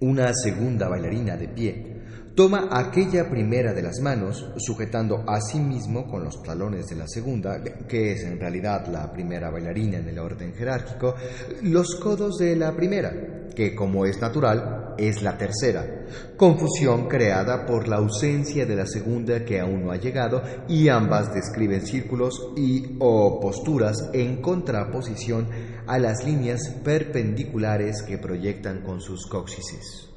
Una 0.00 0.34
segunda 0.34 0.88
bailarina 0.88 1.36
de 1.36 1.46
pie 1.46 1.91
toma 2.34 2.68
aquella 2.70 3.28
primera 3.28 3.74
de 3.74 3.82
las 3.82 4.00
manos, 4.00 4.46
sujetando 4.56 5.24
a 5.26 5.40
sí 5.40 5.58
mismo 5.58 6.06
con 6.08 6.24
los 6.24 6.42
talones 6.42 6.86
de 6.86 6.96
la 6.96 7.06
segunda, 7.06 7.62
que 7.86 8.12
es 8.12 8.24
en 8.24 8.40
realidad 8.40 8.86
la 8.86 9.12
primera 9.12 9.50
bailarina 9.50 9.98
en 9.98 10.08
el 10.08 10.18
orden 10.18 10.54
jerárquico, 10.54 11.14
los 11.62 11.96
codos 11.96 12.38
de 12.38 12.56
la 12.56 12.74
primera, 12.74 13.48
que 13.54 13.74
como 13.74 14.06
es 14.06 14.18
natural, 14.20 14.94
es 14.96 15.22
la 15.22 15.36
tercera. 15.36 16.06
Confusión 16.36 17.06
creada 17.08 17.66
por 17.66 17.86
la 17.86 17.96
ausencia 17.96 18.64
de 18.64 18.76
la 18.76 18.86
segunda 18.86 19.44
que 19.44 19.60
aún 19.60 19.84
no 19.84 19.92
ha 19.92 19.96
llegado 19.96 20.42
y 20.68 20.88
ambas 20.88 21.34
describen 21.34 21.86
círculos 21.86 22.52
y 22.56 22.96
o 22.98 23.40
posturas 23.40 24.10
en 24.12 24.40
contraposición 24.40 25.48
a 25.86 25.98
las 25.98 26.24
líneas 26.24 26.68
perpendiculares 26.82 28.02
que 28.02 28.18
proyectan 28.18 28.82
con 28.82 29.00
sus 29.00 29.26
cóccixes 29.26 30.11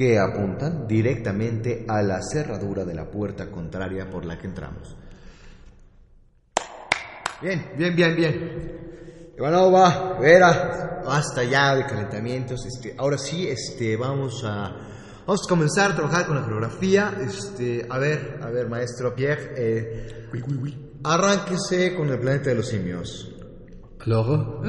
que 0.00 0.18
apuntan 0.18 0.88
directamente 0.88 1.84
a 1.86 2.00
la 2.00 2.22
cerradura 2.22 2.86
de 2.86 2.94
la 2.94 3.04
puerta 3.04 3.50
contraria 3.50 4.08
por 4.08 4.24
la 4.24 4.38
que 4.38 4.46
entramos. 4.46 4.96
Bien, 7.42 7.72
bien, 7.76 7.94
bien, 7.94 8.16
bien. 8.16 9.32
Ivanova, 9.36 10.16
Vera, 10.18 11.02
basta 11.04 11.44
ya 11.44 11.74
de 11.74 11.84
calentamientos. 11.84 12.64
Este, 12.64 12.94
ahora 12.96 13.18
sí, 13.18 13.46
este, 13.46 13.94
vamos 13.98 14.42
a, 14.42 14.74
vamos 15.26 15.42
a 15.44 15.48
comenzar 15.50 15.90
a 15.90 15.96
trabajar 15.96 16.26
con 16.26 16.36
la 16.36 16.44
coreografía. 16.44 17.12
Este, 17.20 17.86
a 17.86 17.98
ver, 17.98 18.40
a 18.42 18.48
ver, 18.48 18.70
maestro 18.70 19.14
Pierre, 19.14 19.52
eh, 19.54 20.30
arránquese 21.04 21.94
con 21.94 22.08
el 22.08 22.18
planeta 22.18 22.48
de 22.48 22.56
los 22.56 22.68
simios. 22.68 23.34
¿Luego? 24.06 24.62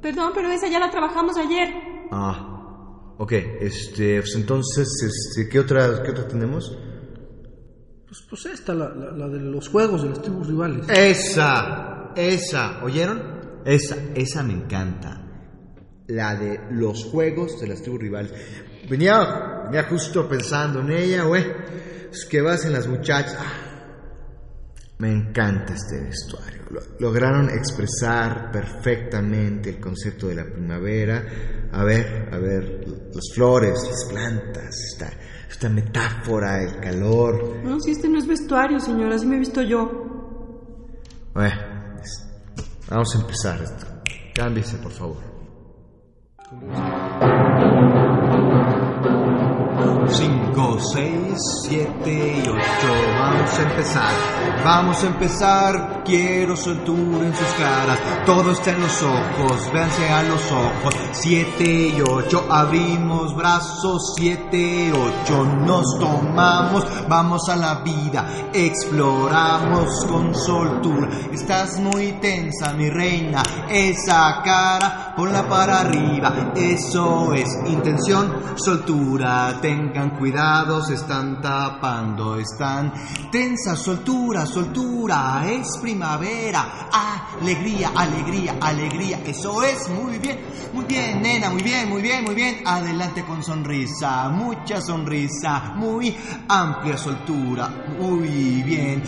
Perdón, 0.00 0.30
pero 0.32 0.52
esa 0.52 0.68
ya 0.68 0.78
la 0.78 0.88
trabajamos 0.88 1.36
ayer. 1.36 1.68
Ah, 2.12 2.55
Ok, 3.18 3.32
este, 3.60 4.20
pues 4.20 4.34
entonces, 4.34 4.88
este, 5.02 5.48
¿qué 5.48 5.58
otra, 5.58 6.02
qué 6.02 6.10
otra 6.10 6.28
tenemos? 6.28 6.76
Pues, 8.06 8.22
pues 8.28 8.46
esta, 8.46 8.74
la, 8.74 8.90
la, 8.94 9.10
la 9.12 9.28
de 9.28 9.40
los 9.40 9.68
juegos 9.68 10.02
de 10.02 10.10
las 10.10 10.20
tribus 10.20 10.46
rivales. 10.46 10.86
Esa, 10.88 12.12
esa, 12.14 12.84
¿oyeron? 12.84 13.62
Esa, 13.64 13.96
esa 14.14 14.42
me 14.42 14.52
encanta. 14.52 15.22
La 16.08 16.36
de 16.36 16.60
los 16.70 17.04
juegos 17.04 17.60
de 17.60 17.68
las 17.68 17.82
tribus 17.82 18.00
rivales. 18.00 18.32
Venía, 18.88 19.64
venía 19.64 19.84
justo 19.84 20.28
pensando 20.28 20.80
en 20.80 20.92
ella, 20.92 21.24
güey. 21.24 21.44
Es 22.12 22.26
que 22.26 22.40
vas 22.42 22.64
en 22.64 22.72
las 22.74 22.86
muchachas. 22.86 23.38
Me 24.98 25.12
encanta 25.12 25.74
este 25.74 26.00
vestuario. 26.00 26.62
Lo- 26.70 26.80
lograron 27.00 27.50
expresar 27.50 28.50
perfectamente 28.50 29.70
el 29.70 29.80
concepto 29.80 30.28
de 30.28 30.36
la 30.36 30.44
primavera. 30.44 31.22
A 31.72 31.84
ver, 31.84 32.28
a 32.32 32.38
ver, 32.38 32.86
las 33.12 33.24
flores, 33.34 33.78
las 33.88 34.04
plantas, 34.06 34.74
esta, 34.92 35.10
esta 35.50 35.68
metáfora, 35.68 36.62
el 36.62 36.80
calor. 36.80 37.56
No, 37.62 37.78
si 37.80 37.90
este 37.90 38.08
no 38.08 38.18
es 38.18 38.26
vestuario, 38.26 38.80
señora, 38.80 39.16
así 39.16 39.26
me 39.26 39.36
he 39.36 39.40
visto 39.40 39.60
yo. 39.60 40.02
Bueno, 41.34 41.54
vamos 42.88 43.14
a 43.14 43.20
empezar 43.20 43.62
esto. 43.62 43.86
Cámbiese, 44.34 44.76
por 44.78 44.92
favor. 44.92 45.22
6, 50.78 51.12
7 51.68 51.92
y 52.06 52.48
8. 52.48 52.56
Vamos 53.18 53.58
a 53.58 53.62
empezar. 53.62 54.12
Vamos 54.64 55.04
a 55.04 55.06
empezar. 55.06 55.95
Quiero 56.06 56.54
soltura 56.54 57.26
en 57.26 57.34
sus 57.34 57.48
caras. 57.58 57.98
Todo 58.24 58.52
está 58.52 58.70
en 58.70 58.80
los 58.80 59.02
ojos. 59.02 59.72
Véanse 59.72 60.08
a 60.08 60.22
los 60.22 60.52
ojos. 60.52 60.94
7 61.10 61.64
y 61.64 62.00
8. 62.00 62.46
Abrimos 62.48 63.34
brazos. 63.34 64.14
7 64.16 64.56
y 64.56 64.92
8. 64.92 65.44
Nos 65.66 65.98
tomamos. 65.98 66.84
Vamos 67.08 67.48
a 67.48 67.56
la 67.56 67.80
vida. 67.80 68.50
Exploramos 68.54 70.06
con 70.08 70.32
soltura. 70.32 71.08
Estás 71.32 71.80
muy 71.80 72.12
tensa, 72.20 72.72
mi 72.74 72.88
reina. 72.88 73.42
Esa 73.68 74.42
cara, 74.44 75.12
ponla 75.16 75.48
para 75.48 75.80
arriba. 75.80 76.52
Eso 76.54 77.32
es 77.34 77.48
intención, 77.66 78.32
soltura. 78.54 79.58
Tengan 79.60 80.16
cuidado, 80.16 80.84
se 80.84 80.94
están 80.94 81.40
tapando. 81.40 82.36
Están 82.36 82.92
tensa, 83.32 83.74
soltura, 83.74 84.46
soltura. 84.46 85.42
Primavera. 85.96 86.88
Alegría, 87.40 87.90
alegría, 87.94 88.56
alegría. 88.60 89.20
Eso 89.24 89.62
es 89.62 89.88
muy 89.88 90.18
bien, 90.18 90.38
muy 90.72 90.84
bien, 90.84 91.22
nena. 91.22 91.50
Muy 91.50 91.62
bien, 91.62 91.88
muy 91.88 92.02
bien, 92.02 92.24
muy 92.24 92.34
bien. 92.34 92.62
Adelante 92.64 93.24
con 93.24 93.42
sonrisa. 93.42 94.28
Mucha 94.28 94.80
sonrisa. 94.80 95.72
Muy 95.76 96.14
amplia 96.48 96.98
soltura. 96.98 97.70
Muy 97.98 98.62
bien. 98.62 99.02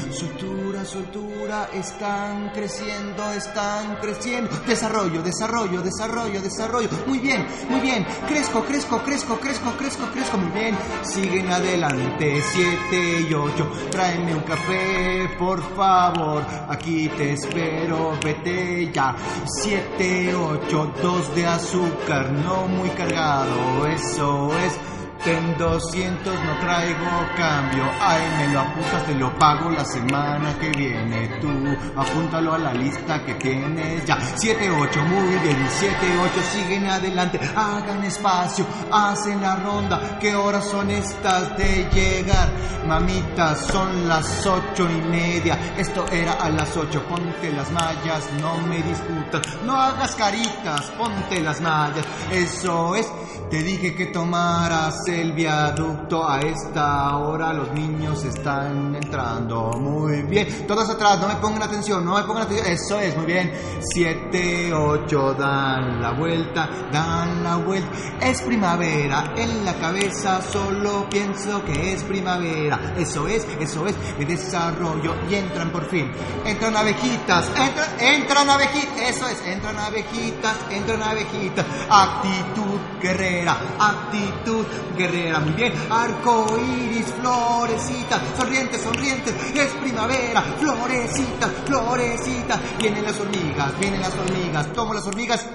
Soltura, 0.84 0.84
soltura. 0.84 1.68
Están 1.72 2.50
creciendo, 2.50 3.32
están 3.32 3.96
creciendo. 3.96 4.50
Desarrollo, 4.66 5.22
desarrollo, 5.22 5.82
desarrollo, 5.82 6.40
desarrollo. 6.40 6.88
Muy 7.06 7.18
bien, 7.18 7.46
muy 7.68 7.80
bien. 7.80 8.06
Crezco, 8.26 8.64
crezco, 8.64 9.02
crezco, 9.02 9.38
crezco, 9.38 9.72
crezco, 9.72 10.06
crezco. 10.12 10.38
Muy 10.38 10.50
bien. 10.52 10.76
Siguen 11.02 11.50
adelante. 11.50 12.42
Siete 12.42 13.20
y 13.28 13.34
ocho. 13.34 13.70
Tráeme 13.90 14.34
un 14.34 14.42
café, 14.42 15.30
por 15.38 15.62
favor. 15.74 16.44
Aquí 16.68 17.08
te 17.16 17.32
espero. 17.32 18.18
Vete 18.22 18.90
ya. 18.92 19.16
Siete, 19.46 20.34
ocho. 20.34 20.92
Dos 21.02 21.34
de 21.34 21.46
azúcar. 21.46 22.30
No 22.32 22.66
muy 22.66 22.90
cargado. 22.90 23.86
Eso 23.86 24.50
es. 24.58 24.97
Ten 25.28 25.58
200, 25.58 26.24
no 26.24 26.58
traigo 26.58 27.04
cambio. 27.36 27.84
Ay, 28.00 28.22
me 28.38 28.48
lo 28.50 28.60
apuntas, 28.60 29.04
te 29.04 29.14
lo 29.14 29.38
pago 29.38 29.68
la 29.68 29.84
semana 29.84 30.58
que 30.58 30.70
viene. 30.70 31.28
Tú, 31.38 31.50
apúntalo 31.94 32.54
a 32.54 32.58
la 32.58 32.72
lista 32.72 33.22
que 33.26 33.34
tienes 33.34 34.06
ya. 34.06 34.18
7, 34.36 34.70
8, 34.70 35.02
muy 35.02 35.36
bien. 35.40 35.68
7, 35.68 35.96
8, 36.18 36.32
siguen 36.50 36.86
adelante. 36.86 37.38
Hagan 37.54 38.02
espacio, 38.04 38.64
hacen 38.90 39.42
la 39.42 39.56
ronda. 39.56 40.18
¿Qué 40.18 40.34
horas 40.34 40.64
son 40.64 40.88
estas 40.88 41.58
de 41.58 41.86
llegar? 41.92 42.48
Mamitas, 42.86 43.66
son 43.66 44.08
las 44.08 44.46
ocho 44.46 44.88
y 44.90 45.10
media. 45.10 45.58
Esto 45.76 46.06
era 46.10 46.32
a 46.32 46.48
las 46.48 46.74
8. 46.74 47.04
Ponte 47.06 47.52
las 47.52 47.70
mallas, 47.70 48.32
no 48.40 48.56
me 48.66 48.82
discutas. 48.82 49.42
No 49.62 49.76
hagas 49.76 50.14
caritas, 50.14 50.90
ponte 50.96 51.42
las 51.42 51.60
mallas. 51.60 52.06
Eso 52.32 52.94
es. 52.94 53.06
Te 53.50 53.62
dije 53.62 53.94
que 53.94 54.06
tomaras 54.06 55.08
del 55.18 55.32
viaducto. 55.32 56.28
A 56.28 56.40
esta 56.40 57.16
hora 57.16 57.52
los 57.52 57.72
niños 57.72 58.24
están 58.24 58.94
entrando. 58.94 59.72
Muy 59.78 60.22
bien. 60.22 60.66
Todos 60.66 60.88
atrás, 60.90 61.20
no 61.20 61.28
me 61.28 61.36
pongan 61.36 61.62
atención, 61.62 62.04
no 62.04 62.16
me 62.16 62.22
pongan 62.22 62.44
atención. 62.44 62.66
Eso 62.68 62.98
es, 63.00 63.16
muy 63.16 63.26
bien. 63.26 63.52
Siete, 63.80 64.72
ocho, 64.72 65.34
dan 65.34 66.00
la 66.00 66.12
vuelta, 66.12 66.68
dan 66.92 67.42
la 67.42 67.56
vuelta. 67.56 67.90
Es 68.20 68.42
primavera 68.42 69.32
en 69.36 69.64
la 69.64 69.74
cabeza, 69.74 70.40
solo 70.40 71.08
pienso 71.10 71.64
que 71.64 71.92
es 71.92 72.04
primavera. 72.04 72.94
Eso 72.96 73.26
es, 73.26 73.46
eso 73.60 73.86
es, 73.86 73.96
mi 74.18 74.24
desarrollo. 74.24 75.14
Y 75.28 75.34
entran 75.34 75.70
por 75.70 75.88
fin. 75.88 76.10
Entran 76.44 76.76
abejitas, 76.76 77.48
entran, 77.48 77.88
entran 78.00 78.50
abejitas. 78.50 79.00
Eso 79.00 79.28
es, 79.28 79.46
entran 79.46 79.78
abejitas, 79.78 80.56
entran 80.70 81.02
abejitas. 81.02 81.66
Actitud 81.90 82.78
guerrera, 83.00 83.56
actitud 83.78 84.66
guerrera. 84.98 85.38
Muy 85.40 85.52
bien, 85.52 85.72
arco 85.88 86.46
iris, 86.58 87.06
florecita, 87.20 88.20
sonriente, 88.36 88.78
sonriente. 88.78 89.30
Es 89.54 89.72
primavera, 89.80 90.42
florecita, 90.42 91.48
florecita. 91.64 92.60
Vienen 92.78 93.04
las 93.04 93.18
hormigas, 93.18 93.78
vienen 93.80 94.00
las 94.00 94.14
hormigas. 94.14 94.72
Tomo 94.72 94.92
las 94.92 95.06
hormigas. 95.06 95.48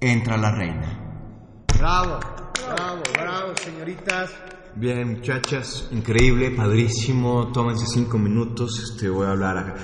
Entra 0.00 0.36
la 0.36 0.52
reina. 0.52 1.66
Bravo, 1.76 2.20
bravo, 2.68 3.02
bravo, 3.12 3.52
señoritas. 3.56 4.30
Bien, 4.76 5.16
muchachas, 5.16 5.88
increíble, 5.90 6.52
padrísimo. 6.52 7.50
Tómense 7.52 7.86
cinco 7.86 8.18
minutos. 8.18 8.78
Este, 8.78 9.08
voy 9.08 9.26
a 9.26 9.30
hablar 9.30 9.58
acá. 9.58 9.74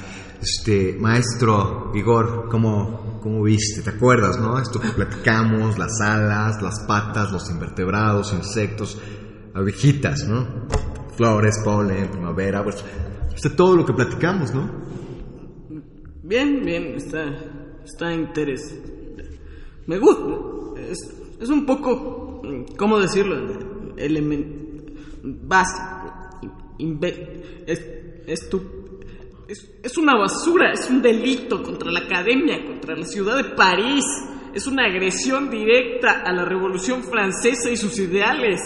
Este, 0.47 0.97
maestro 1.01 1.91
Igor, 1.93 2.49
¿cómo, 2.49 3.19
¿cómo 3.21 3.43
viste? 3.43 3.83
¿Te 3.83 3.91
acuerdas, 3.91 4.39
no? 4.39 4.61
Esto 4.61 4.79
que 4.79 4.91
platicamos, 4.91 5.77
las 5.77 6.01
alas, 6.01 6.63
las 6.63 6.85
patas, 6.87 7.33
los 7.33 7.51
invertebrados, 7.51 8.33
insectos, 8.33 8.97
abejitas, 9.55 10.29
¿no? 10.29 10.47
Flores, 11.17 11.61
polen, 11.65 12.13
primavera, 12.13 12.63
pues, 12.63 12.77
este, 13.35 13.51
todo 13.51 13.75
lo 13.75 13.85
que 13.85 13.93
platicamos, 13.93 14.55
¿no? 14.55 14.71
Bien, 16.23 16.65
bien, 16.65 16.95
está, 16.95 17.25
está 17.85 18.15
interés. 18.15 18.73
Me 19.89 19.99
gusta. 19.99 20.81
Es, 20.81 21.13
es 21.41 21.49
un 21.49 21.67
poco, 21.67 22.41
¿cómo 22.77 23.01
decirlo? 23.01 23.35
Element, 23.97 24.47
es, 27.67 27.85
es, 28.29 28.49
tu- 28.49 28.86
es, 29.49 29.97
una 29.97 30.17
basura, 30.17 30.73
es 30.73 30.89
un 30.91 31.01
delito 31.01 31.63
contra 31.63 31.91
la 31.91 32.01
academia, 32.01 32.65
contra 32.65 32.97
la 32.97 33.05
ciudad 33.05 33.37
de 33.37 33.55
París. 33.55 34.05
Es 34.53 34.67
una 34.67 34.87
agresión 34.87 35.51
directa 35.51 36.23
a 36.25 36.33
la 36.33 36.45
Revolución 36.45 37.03
Francesa 37.03 37.71
y 37.71 37.77
sus 37.77 37.99
ideales, 37.99 38.61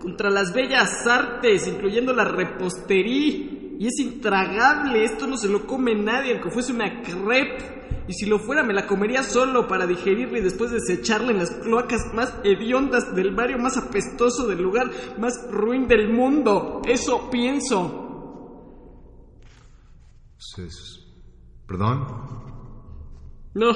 contra 0.00 0.30
las 0.30 0.52
bellas 0.52 1.06
artes, 1.06 1.68
incluyendo 1.68 2.12
la 2.12 2.24
repostería. 2.24 3.52
Y 3.78 3.86
es 3.86 3.98
intragable, 4.00 5.04
esto 5.04 5.26
no 5.26 5.36
se 5.36 5.48
lo 5.48 5.66
come 5.66 5.94
nadie, 5.94 6.32
aunque 6.32 6.50
fuese 6.50 6.72
una 6.72 7.02
crepe. 7.02 7.76
Y 8.08 8.14
si 8.14 8.26
lo 8.26 8.38
fuera, 8.38 8.62
me 8.62 8.72
la 8.72 8.86
comería 8.86 9.22
solo 9.22 9.66
para 9.66 9.86
digerirla 9.86 10.38
y 10.38 10.42
después 10.42 10.70
desecharla 10.70 11.32
en 11.32 11.38
las 11.38 11.50
cloacas 11.50 12.14
más 12.14 12.32
hediondas 12.44 13.14
del 13.14 13.34
barrio 13.34 13.58
más 13.58 13.76
apestoso 13.76 14.46
del 14.46 14.62
lugar 14.62 14.90
más 15.18 15.34
ruin 15.50 15.86
del 15.86 16.08
mundo. 16.08 16.82
Eso 16.86 17.28
pienso. 17.30 18.05
¿Perdón? 21.66 22.06
No, 23.54 23.72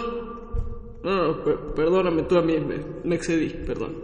no, 1.02 1.44
per- 1.44 1.74
perdóname 1.74 2.22
tú 2.24 2.36
a 2.36 2.42
mí, 2.42 2.58
me, 2.60 2.76
me 3.04 3.14
excedí, 3.16 3.48
perdón. 3.66 3.96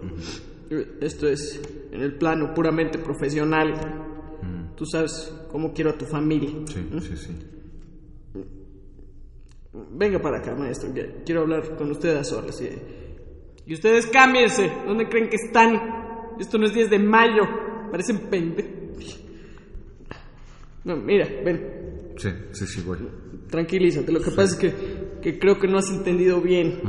Esto 1.01 1.29
es 1.29 1.61
en 1.93 2.01
el 2.01 2.17
plano 2.17 2.53
puramente 2.55 2.99
profesional. 2.99 4.03
Tú 4.77 4.85
sabes 4.85 5.33
cómo 5.51 5.73
quiero 5.73 5.91
a 5.91 5.99
tu 5.99 6.05
familia. 6.07 6.51
Sí, 6.67 6.87
sí, 7.01 7.17
sí. 7.17 7.37
Venga 9.93 10.19
para 10.21 10.39
acá, 10.39 10.55
maestro. 10.55 10.93
que 10.93 11.23
Quiero 11.25 11.43
hablar 11.43 11.77
con 11.77 11.91
ustedes 11.91 12.17
a 12.19 12.25
solas. 12.25 12.61
Y, 12.61 13.71
y 13.71 13.75
ustedes 13.75 14.07
cámbiense. 14.07 14.71
¿Dónde 14.87 15.09
creen 15.09 15.29
que 15.31 15.37
están? 15.37 16.35
Esto 16.39 16.59
no 16.59 16.67
es 16.67 16.75
10 16.75 16.91
de 16.91 16.99
mayo. 16.99 17.43
Parecen 17.91 18.29
pende... 18.31 18.75
No, 20.85 20.97
mira, 20.97 21.27
ven. 21.45 21.76
Sí, 22.17 22.29
sí, 22.53 22.67
sí, 22.67 22.83
voy. 22.87 22.99
Tranquilízate. 23.51 24.11
Lo 24.13 24.21
que 24.21 24.31
pasa 24.31 24.43
es 24.45 24.57
que, 24.57 24.75
que 25.23 25.39
creo 25.39 25.59
que 25.59 25.69
no 25.69 25.79
has 25.79 25.91
entendido 25.91 26.41
bien. 26.41 26.81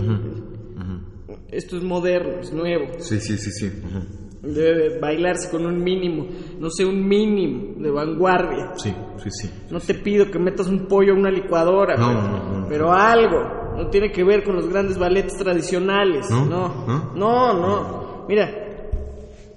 Esto 1.51 1.77
es 1.77 1.83
moderno, 1.83 2.39
es 2.41 2.51
nuevo. 2.53 2.85
Sí, 2.99 3.19
sí, 3.19 3.37
sí, 3.37 3.51
sí. 3.51 3.65
ujú. 3.85 4.51
Debe 4.53 4.89
de 4.89 4.99
bailarse 4.99 5.49
con 5.49 5.65
un 5.65 5.83
mínimo. 5.83 6.27
No 6.59 6.69
sé, 6.69 6.85
un 6.85 7.07
mínimo 7.07 7.81
de 7.81 7.89
vanguardia. 7.89 8.71
Sí, 8.75 8.93
sí, 9.23 9.29
sí. 9.31 9.49
No 9.71 9.79
te 9.79 9.93
pido 9.95 10.29
que 10.29 10.39
metas 10.39 10.67
un 10.67 10.87
pollo 10.87 11.13
a 11.13 11.15
una 11.17 11.31
licuadora, 11.31 11.95
No, 11.97 12.07
pero, 12.07 12.21
no, 12.21 12.59
no. 12.61 12.67
pero 12.67 12.93
algo. 12.93 13.39
No 13.77 13.89
tiene 13.89 14.11
que 14.11 14.23
ver 14.23 14.43
con 14.43 14.55
los 14.55 14.67
grandes 14.69 14.97
ballets 14.97 15.37
tradicionales. 15.37 16.29
¿No? 16.29 16.45
No, 16.45 16.85
¿No? 16.87 17.13
no, 17.15 17.53
no. 17.53 18.25
Mira, 18.27 18.51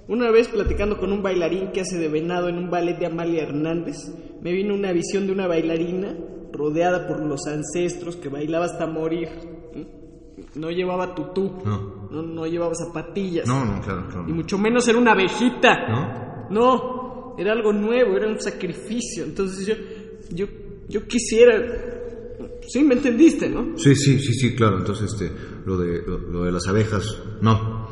una 0.07 0.31
vez 0.31 0.47
platicando 0.47 0.97
con 0.97 1.11
un 1.11 1.21
bailarín 1.21 1.71
que 1.71 1.81
hace 1.81 1.97
de 1.97 2.07
venado 2.09 2.47
en 2.49 2.57
un 2.57 2.69
ballet 2.69 2.97
de 2.97 3.05
Amalia 3.05 3.43
Hernández, 3.43 3.97
me 4.41 4.51
vino 4.51 4.73
una 4.73 4.91
visión 4.91 5.25
de 5.27 5.33
una 5.33 5.47
bailarina 5.47 6.15
rodeada 6.51 7.07
por 7.07 7.23
los 7.25 7.45
ancestros 7.47 8.15
que 8.17 8.29
bailaba 8.29 8.65
hasta 8.65 8.87
morir. 8.87 9.29
No 10.55 10.69
llevaba 10.71 11.13
tutú, 11.15 11.61
No. 11.63 12.07
no, 12.11 12.21
no 12.23 12.45
llevaba 12.47 12.73
zapatillas. 12.75 13.47
No, 13.47 13.63
no, 13.63 13.79
claro, 13.81 14.07
claro. 14.09 14.25
Y 14.27 14.33
mucho 14.33 14.57
menos 14.57 14.87
era 14.87 14.97
una 14.97 15.11
abejita. 15.13 15.87
¿No? 15.87 16.49
No, 16.49 17.35
era 17.37 17.53
algo 17.53 17.71
nuevo, 17.71 18.17
era 18.17 18.27
un 18.27 18.39
sacrificio. 18.39 19.23
Entonces 19.23 19.65
yo, 19.67 19.75
yo, 20.35 20.45
yo 20.89 21.07
quisiera. 21.07 21.53
Sí, 22.67 22.83
me 22.83 22.95
entendiste, 22.95 23.49
¿no? 23.49 23.77
Sí, 23.77 23.95
sí, 23.95 24.19
sí, 24.19 24.33
sí, 24.33 24.55
claro. 24.55 24.79
Entonces, 24.79 25.11
este, 25.13 25.31
lo 25.65 25.77
de, 25.77 26.01
lo, 26.05 26.17
lo 26.17 26.43
de 26.43 26.51
las 26.51 26.67
abejas, 26.67 27.05
no. 27.41 27.87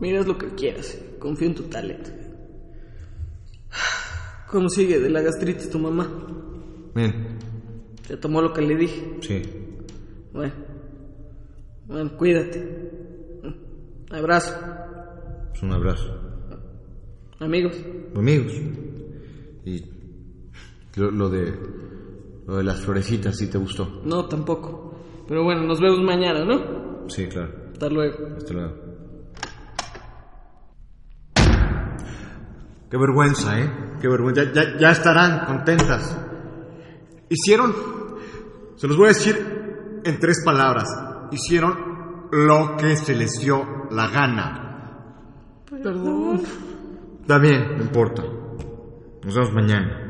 Miras 0.00 0.26
lo 0.26 0.38
que 0.38 0.48
quieras. 0.54 0.98
Confío 1.18 1.48
en 1.48 1.54
tu 1.54 1.64
talento. 1.64 2.10
¿Cómo 4.50 4.68
sigue 4.68 4.98
de 4.98 5.10
la 5.10 5.20
gastritis 5.22 5.70
tu 5.70 5.78
mamá? 5.78 6.08
Bien, 6.94 7.38
¿Te 8.06 8.16
tomó 8.16 8.40
lo 8.40 8.52
que 8.52 8.62
le 8.62 8.76
dije? 8.76 9.18
sí. 9.20 9.42
Bueno, 10.32 10.52
bueno, 11.86 12.16
cuídate. 12.16 12.88
Abrazo, 14.10 14.54
Es 15.54 15.62
un 15.62 15.72
abrazo. 15.72 16.14
amigos. 17.40 17.76
Amigos. 18.14 18.52
Y 19.64 19.84
lo, 20.96 21.10
lo 21.10 21.28
de, 21.30 21.52
lo 22.46 22.56
de 22.56 22.64
las 22.64 22.80
florecitas, 22.80 23.36
¿sí 23.36 23.50
te 23.50 23.58
gustó? 23.58 24.00
No, 24.04 24.26
tampoco. 24.26 24.94
Pero 25.26 25.44
bueno, 25.44 25.62
nos 25.64 25.80
vemos 25.80 26.00
mañana, 26.00 26.44
¿no? 26.44 27.08
Sí, 27.08 27.26
claro. 27.26 27.52
Hasta 27.72 27.88
luego. 27.88 28.16
Hasta 28.36 28.52
luego. 28.54 28.74
Qué 32.90 32.96
vergüenza, 32.96 33.60
¿eh? 33.60 33.70
Qué 34.00 34.08
vergüenza. 34.08 34.44
Ya, 34.44 34.52
ya, 34.52 34.78
ya 34.78 34.90
estarán 34.90 35.44
contentas. 35.44 36.16
Hicieron, 37.28 37.74
se 38.76 38.88
los 38.88 38.96
voy 38.96 39.06
a 39.06 39.08
decir 39.08 40.00
en 40.04 40.18
tres 40.18 40.42
palabras. 40.44 40.88
Hicieron 41.30 42.28
lo 42.32 42.76
que 42.76 42.96
se 42.96 43.14
les 43.14 43.40
dio 43.40 43.62
la 43.90 44.08
gana. 44.08 45.64
Perdón. 45.68 46.42
Está 47.20 47.38
bien, 47.38 47.76
no 47.76 47.82
importa. 47.82 48.22
Nos 49.22 49.34
vemos 49.34 49.52
mañana. 49.52 50.04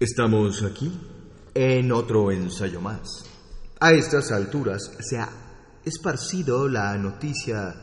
Estamos 0.00 0.62
aquí 0.62 0.92
en 1.54 1.92
otro 1.92 2.32
ensayo 2.32 2.80
más. 2.80 3.24
A 3.80 3.92
estas 3.92 4.32
alturas 4.32 4.92
se 4.98 5.18
ha 5.18 5.47
esparcido 5.88 6.68
la 6.68 6.96
noticia 6.96 7.74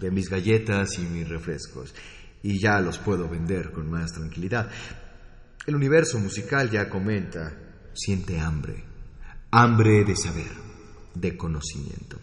de 0.00 0.10
mis 0.10 0.28
galletas 0.28 0.98
y 0.98 1.02
mis 1.02 1.28
refrescos 1.28 1.94
y 2.42 2.60
ya 2.60 2.78
los 2.80 2.98
puedo 2.98 3.28
vender 3.28 3.72
con 3.72 3.90
más 3.90 4.12
tranquilidad. 4.12 4.70
El 5.66 5.74
universo 5.74 6.18
musical 6.18 6.70
ya 6.70 6.90
comenta, 6.90 7.52
siente 7.94 8.38
hambre, 8.38 8.84
hambre 9.50 10.04
de 10.04 10.14
saber, 10.14 10.52
de 11.14 11.36
conocimiento. 11.36 12.18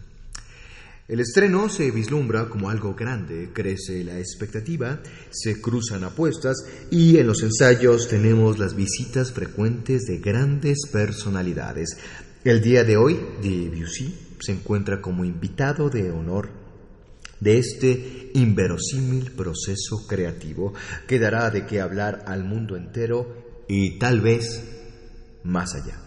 El 1.08 1.18
estreno 1.18 1.68
se 1.68 1.90
vislumbra 1.90 2.48
como 2.48 2.70
algo 2.70 2.94
grande, 2.94 3.50
crece 3.52 4.04
la 4.04 4.18
expectativa, 4.18 5.02
se 5.30 5.60
cruzan 5.60 6.04
apuestas 6.04 6.56
y 6.90 7.18
en 7.18 7.26
los 7.26 7.42
ensayos 7.42 8.08
tenemos 8.08 8.60
las 8.60 8.76
visitas 8.76 9.32
frecuentes 9.32 10.02
de 10.02 10.18
grandes 10.18 10.86
personalidades. 10.92 11.98
El 12.44 12.62
día 12.62 12.84
de 12.84 12.96
hoy, 12.96 13.20
Debussy 13.42 14.21
se 14.42 14.52
encuentra 14.52 15.00
como 15.00 15.24
invitado 15.24 15.88
de 15.88 16.10
honor 16.10 16.50
de 17.40 17.58
este 17.58 18.30
inverosímil 18.34 19.32
proceso 19.32 20.06
creativo 20.08 20.74
que 21.08 21.18
dará 21.18 21.50
de 21.50 21.66
qué 21.66 21.80
hablar 21.80 22.24
al 22.26 22.44
mundo 22.44 22.76
entero 22.76 23.64
y 23.68 23.98
tal 23.98 24.20
vez 24.20 24.62
más 25.44 25.74
allá. 25.74 26.00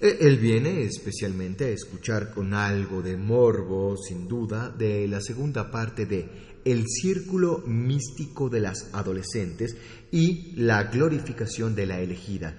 Eh, 0.00 0.18
Él 0.20 0.38
viene 0.38 0.82
especialmente 0.82 1.64
a 1.64 1.68
escuchar 1.70 2.30
con 2.30 2.54
algo 2.54 3.02
de 3.02 3.16
morbo, 3.16 3.96
sin 3.96 4.28
duda, 4.28 4.68
de 4.70 5.08
la 5.08 5.20
segunda 5.20 5.70
parte 5.70 6.06
de 6.06 6.28
El 6.64 6.84
círculo 6.86 7.62
místico 7.66 8.48
de 8.48 8.60
las 8.60 8.88
adolescentes 8.92 9.76
y 10.10 10.52
la 10.56 10.84
glorificación 10.84 11.74
de 11.74 11.86
la 11.86 12.00
elegida. 12.00 12.56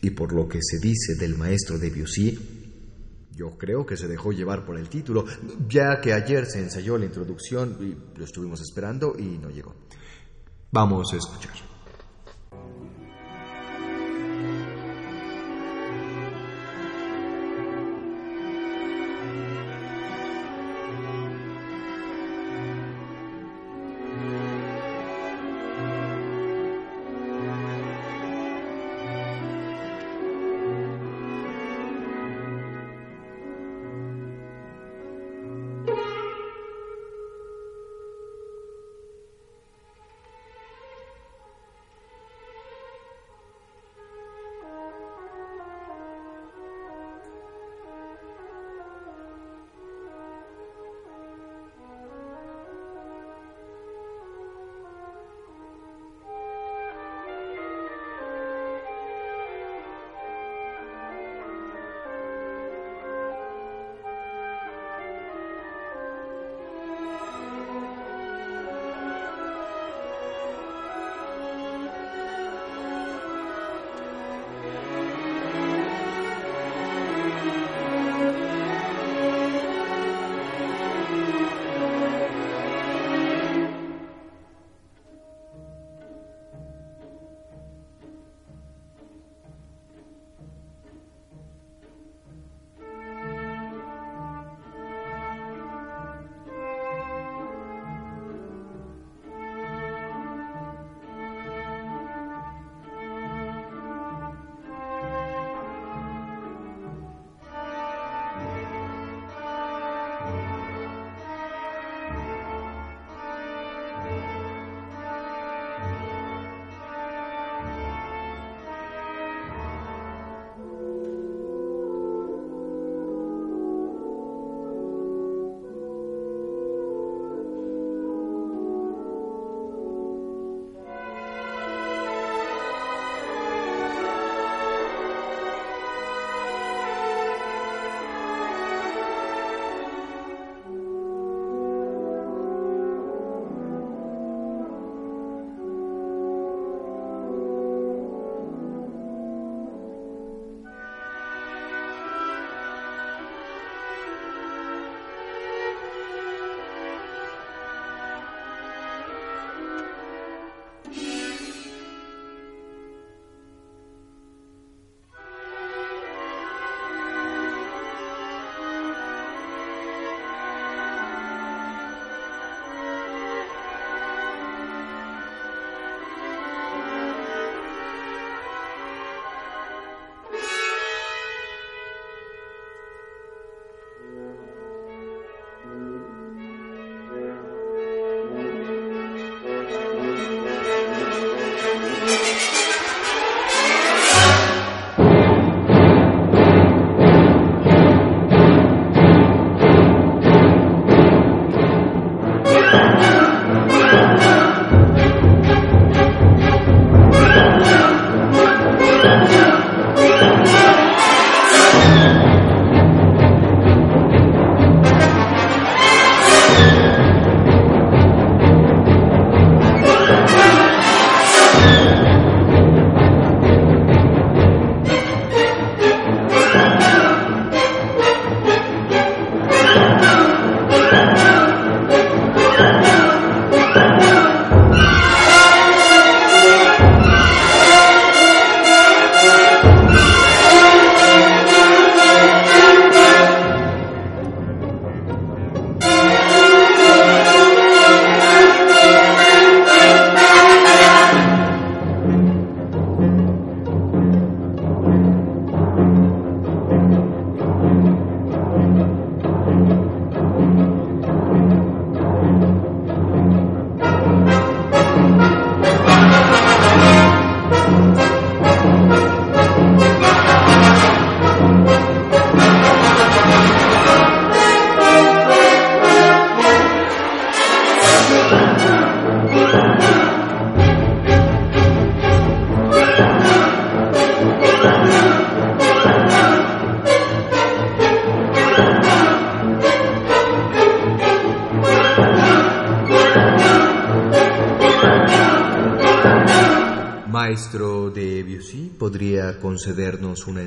Y 0.00 0.10
por 0.10 0.32
lo 0.32 0.48
que 0.48 0.60
se 0.62 0.78
dice 0.78 1.14
del 1.18 1.36
maestro 1.36 1.78
de 1.78 1.90
Debussy, 1.90 2.38
yo 3.36 3.56
creo 3.58 3.84
que 3.84 3.96
se 3.96 4.08
dejó 4.08 4.32
llevar 4.32 4.64
por 4.64 4.78
el 4.78 4.88
título, 4.88 5.24
ya 5.68 6.00
que 6.00 6.12
ayer 6.12 6.46
se 6.46 6.60
ensayó 6.60 6.96
la 6.98 7.06
introducción 7.06 7.76
y 7.80 8.18
lo 8.18 8.24
estuvimos 8.24 8.60
esperando 8.60 9.14
y 9.18 9.38
no 9.38 9.50
llegó. 9.50 9.74
Vamos 10.70 11.12
a 11.12 11.16
escuchar. 11.16 11.73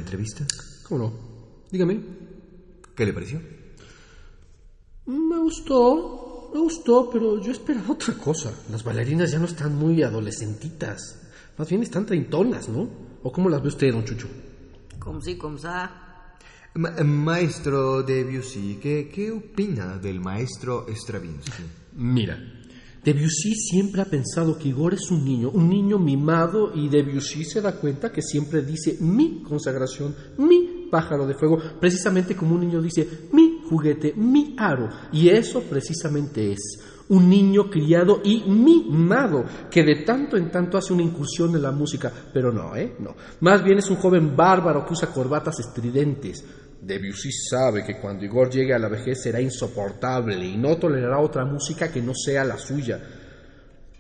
Entrevista? 0.08 0.46
¿Cómo 0.88 1.04
no? 1.04 1.14
Dígame. 1.70 2.00
¿Qué 2.96 3.06
le 3.06 3.14
pareció? 3.14 3.42
Me 5.06 5.38
gustó, 5.38 6.50
me 6.54 6.60
gustó, 6.62 7.10
pero 7.12 7.42
yo 7.42 7.52
esperaba 7.52 7.92
otra 7.92 8.14
cosa. 8.16 8.52
Las 8.72 8.84
bailarinas 8.84 9.32
ya 9.32 9.40
no 9.40 9.46
están 9.46 9.76
muy 9.76 10.02
adolescentitas. 10.04 11.22
Más 11.58 11.70
bien 11.70 11.84
están 11.84 12.06
treintonas, 12.06 12.70
¿no? 12.70 12.88
¿O 13.24 13.32
cómo 13.32 13.50
las 13.50 13.62
ve 13.62 13.68
usted, 13.70 13.92
don 13.92 14.06
Chucho? 14.06 14.28
Como 15.00 15.22
sí, 15.22 15.38
como 15.38 15.58
sa. 15.58 16.36
Ma- 16.76 16.92
maestro 17.04 18.04
de 18.04 18.24
Debussy, 18.24 18.80
¿qué, 18.82 19.10
¿qué 19.14 19.32
opina 19.32 19.98
del 19.98 20.20
maestro 20.20 20.86
Stravinsky? 20.90 21.64
Mira, 21.94 22.38
Debussy 23.08 23.56
siempre 23.56 24.02
ha 24.02 24.06
pensado 24.06 24.58
que 24.58 24.68
Igor 24.68 24.94
es 24.94 25.10
un 25.12 25.24
niño, 25.24 25.50
un 25.52 25.70
niño 25.70 25.98
mimado, 25.98 26.74
y 26.76 26.90
Debussy 26.90 27.46
se 27.46 27.62
da 27.62 27.72
cuenta 27.80 28.12
que 28.12 28.22
siempre 28.22 28.64
dice 28.64 28.98
mi 29.00 29.42
consagración, 29.42 30.14
mi 30.40 30.90
pájaro 30.92 31.26
de 31.26 31.34
fuego, 31.34 31.58
precisamente 31.80 32.36
como 32.36 32.56
un 32.56 32.68
niño 32.68 32.82
dice 32.82 33.08
mi 33.32 33.62
juguete, 33.64 34.14
mi 34.14 34.56
aro. 34.58 34.90
Y 35.14 35.30
eso 35.30 35.62
precisamente 35.62 36.52
es 36.52 36.82
un 37.08 37.30
niño 37.30 37.70
criado 37.70 38.20
y 38.26 38.44
mimado, 38.44 39.46
que 39.72 39.86
de 39.86 40.04
tanto 40.04 40.36
en 40.36 40.52
tanto 40.52 40.78
hace 40.78 40.92
una 40.92 41.04
incursión 41.04 41.56
en 41.56 41.62
la 41.62 41.72
música, 41.72 42.12
pero 42.34 42.52
no, 42.52 42.76
¿eh? 42.76 42.98
No. 43.00 43.16
Más 43.40 43.64
bien 43.64 43.78
es 43.78 43.90
un 43.90 43.96
joven 43.96 44.36
bárbaro 44.36 44.86
que 44.86 44.92
usa 44.92 45.14
corbatas 45.14 45.62
estridentes. 45.62 46.44
Debussy 46.88 47.32
sabe 47.32 47.84
que 47.84 47.98
cuando 47.98 48.24
Igor 48.24 48.50
llegue 48.50 48.74
a 48.74 48.80
la 48.80 48.88
vejez 48.88 49.22
será 49.22 49.42
insoportable 49.42 50.38
y 50.46 50.58
no 50.58 50.78
tolerará 50.78 51.20
otra 51.20 51.44
música 51.44 51.92
que 51.92 52.02
no 52.02 52.14
sea 52.16 52.46
la 52.46 52.58
suya. 52.58 53.00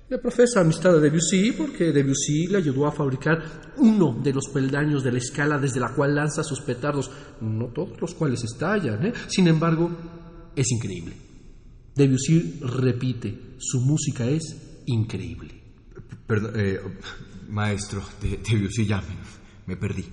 Le 0.09 0.17
profesa 0.19 0.61
amistad 0.61 0.95
a 0.95 0.99
Debussy 0.99 1.51
porque 1.51 1.91
Debussy 1.91 2.47
le 2.47 2.59
ayudó 2.59 2.87
a 2.87 2.93
fabricar 2.93 3.73
uno 3.75 4.17
de 4.23 4.31
los 4.31 4.47
peldaños 4.47 5.03
de 5.03 5.11
la 5.11 5.17
escala 5.17 5.59
desde 5.59 5.81
la 5.81 5.93
cual 5.93 6.15
lanza 6.15 6.45
sus 6.45 6.61
petardos, 6.61 7.11
no 7.41 7.67
todos 7.73 7.99
los 7.99 8.15
cuales 8.15 8.41
estallan. 8.45 9.05
¿eh? 9.07 9.13
Sin 9.27 9.49
embargo, 9.49 9.91
es 10.55 10.71
increíble. 10.71 11.13
Debussy 11.93 12.59
repite, 12.61 13.57
su 13.57 13.81
música 13.81 14.25
es 14.25 14.83
increíble. 14.85 15.55
Perdón, 16.25 16.53
eh, 16.55 16.79
maestro 17.49 18.01
de 18.21 18.37
Debussy, 18.37 18.85
ya 18.85 19.01
me, 19.01 19.17
me 19.65 19.75
perdí. 19.75 20.05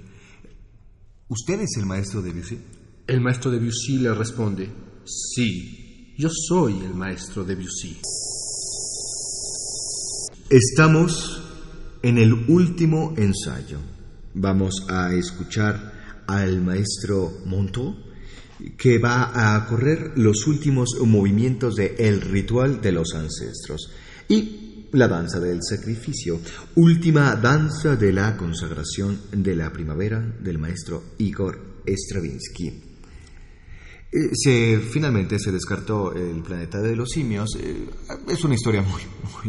¿Usted 1.28 1.60
es 1.62 1.78
el 1.78 1.86
maestro 1.86 2.20
de 2.20 2.32
Debussy? 2.32 2.58
El 3.06 3.22
maestro 3.22 3.50
Debussy 3.50 3.96
le 3.98 4.12
responde, 4.12 4.70
sí, 5.06 6.14
yo 6.18 6.28
soy 6.28 6.80
el 6.84 6.94
maestro 6.94 7.44
Debussy. 7.44 7.98
Estamos 10.50 11.42
en 12.02 12.18
el 12.18 12.32
último 12.50 13.14
ensayo. 13.16 13.78
Vamos 14.34 14.86
a 14.90 15.14
escuchar 15.14 16.24
al 16.26 16.60
maestro 16.60 17.32
Monto 17.46 17.96
que 18.76 18.98
va 18.98 19.54
a 19.56 19.66
correr 19.66 20.12
los 20.16 20.46
últimos 20.46 20.90
movimientos 21.06 21.74
de 21.76 21.96
El 21.98 22.20
ritual 22.20 22.82
de 22.82 22.92
los 22.92 23.14
ancestros 23.14 23.90
y 24.28 24.63
la 24.94 25.08
danza 25.08 25.40
del 25.40 25.60
sacrificio, 25.62 26.40
última 26.76 27.34
danza 27.36 27.96
de 27.96 28.12
la 28.12 28.36
consagración 28.36 29.18
de 29.32 29.56
la 29.56 29.72
primavera 29.72 30.20
del 30.20 30.58
maestro 30.58 31.02
Igor 31.18 31.82
Stravinsky. 31.86 32.68
Eh, 34.12 34.30
Se, 34.32 34.78
finalmente 34.78 35.40
se 35.40 35.50
descartó 35.50 36.12
el 36.12 36.42
planeta 36.42 36.80
de 36.80 36.94
los 36.94 37.10
simios. 37.10 37.56
Eh, 37.58 37.88
es 38.28 38.44
una 38.44 38.54
historia 38.54 38.82
muy, 38.82 39.02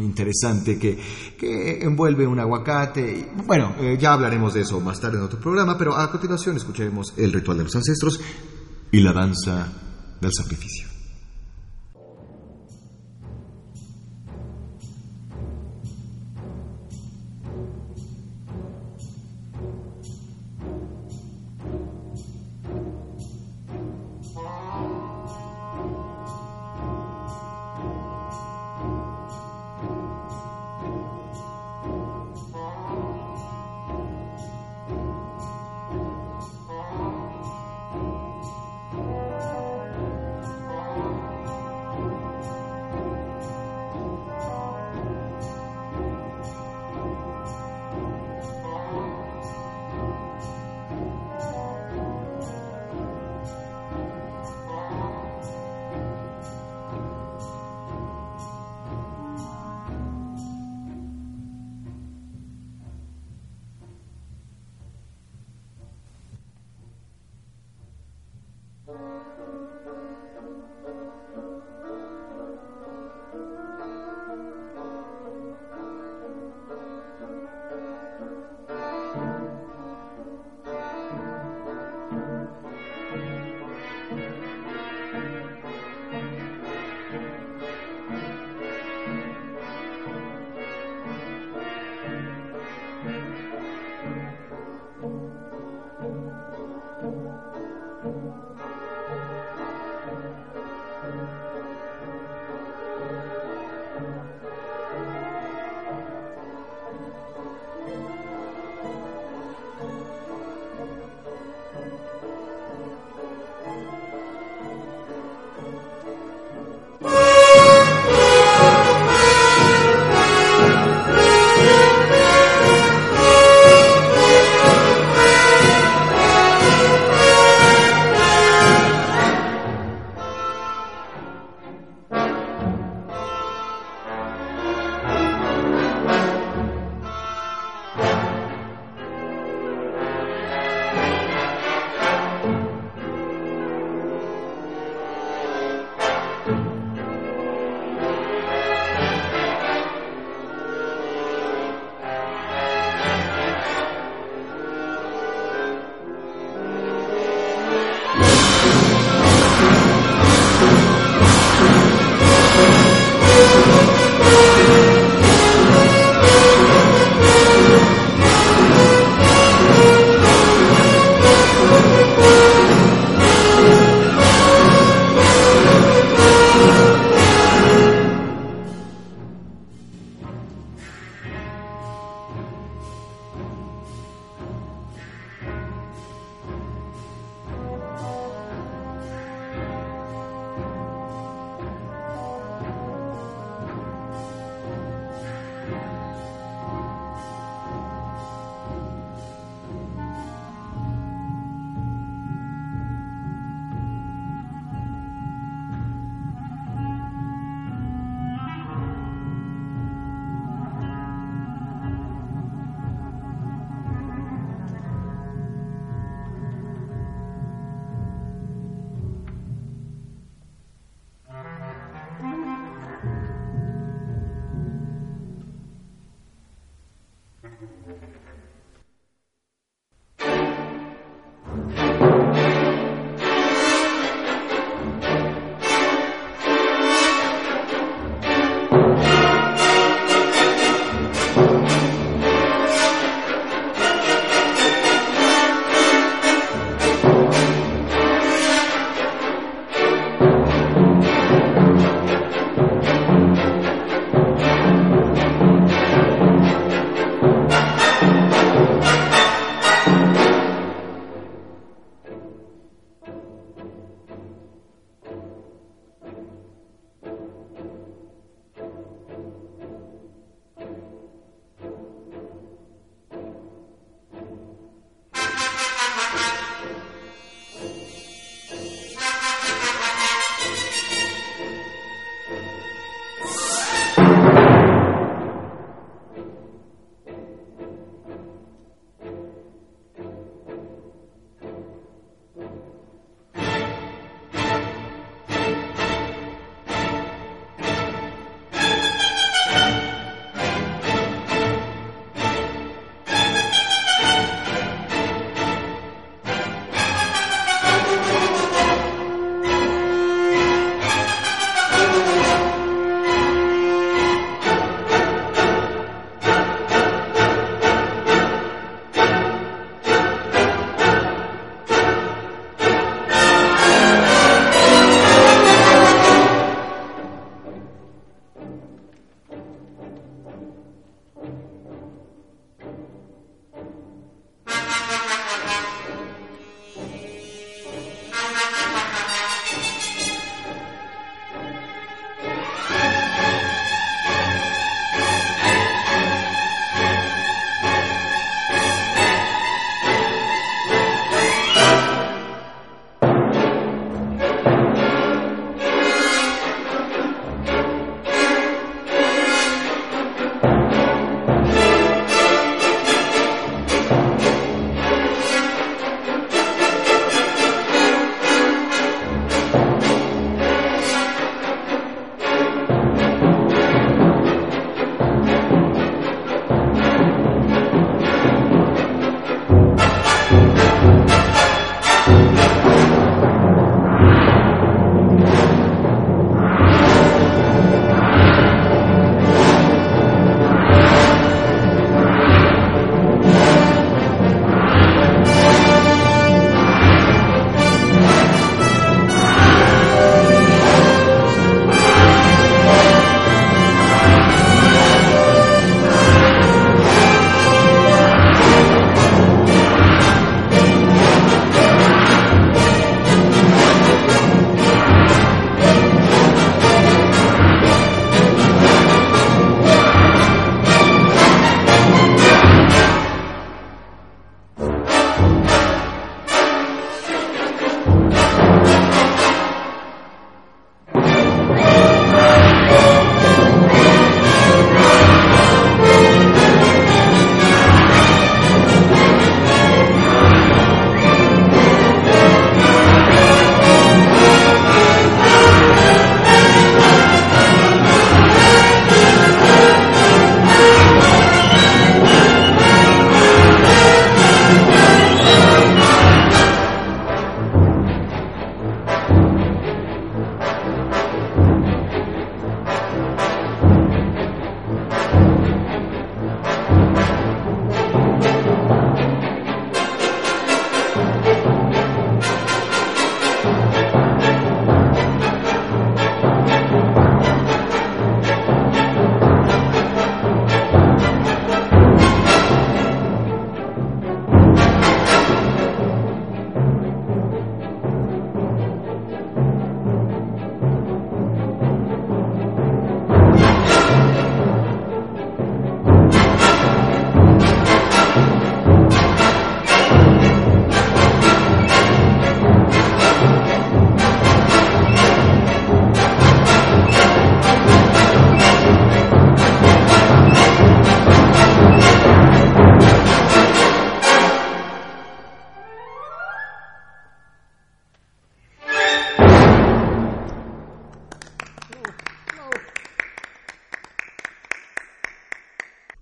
interesante 0.04 0.78
que, 0.78 0.98
que 1.38 1.78
envuelve 1.80 2.26
un 2.26 2.40
aguacate. 2.40 3.30
bueno, 3.46 3.76
eh, 3.78 3.96
ya 4.00 4.14
hablaremos 4.14 4.52
de 4.54 4.62
eso 4.62 4.80
más 4.80 5.00
tarde 5.00 5.18
en 5.18 5.24
otro 5.24 5.38
programa, 5.38 5.78
pero 5.78 5.96
a 5.96 6.10
continuación 6.10 6.56
escucharemos 6.56 7.14
el 7.16 7.32
ritual 7.32 7.58
de 7.58 7.64
los 7.64 7.76
ancestros 7.76 8.20
y 8.90 9.00
la 9.00 9.12
danza 9.12 9.72
del 10.20 10.32
sacrificio. 10.32 10.95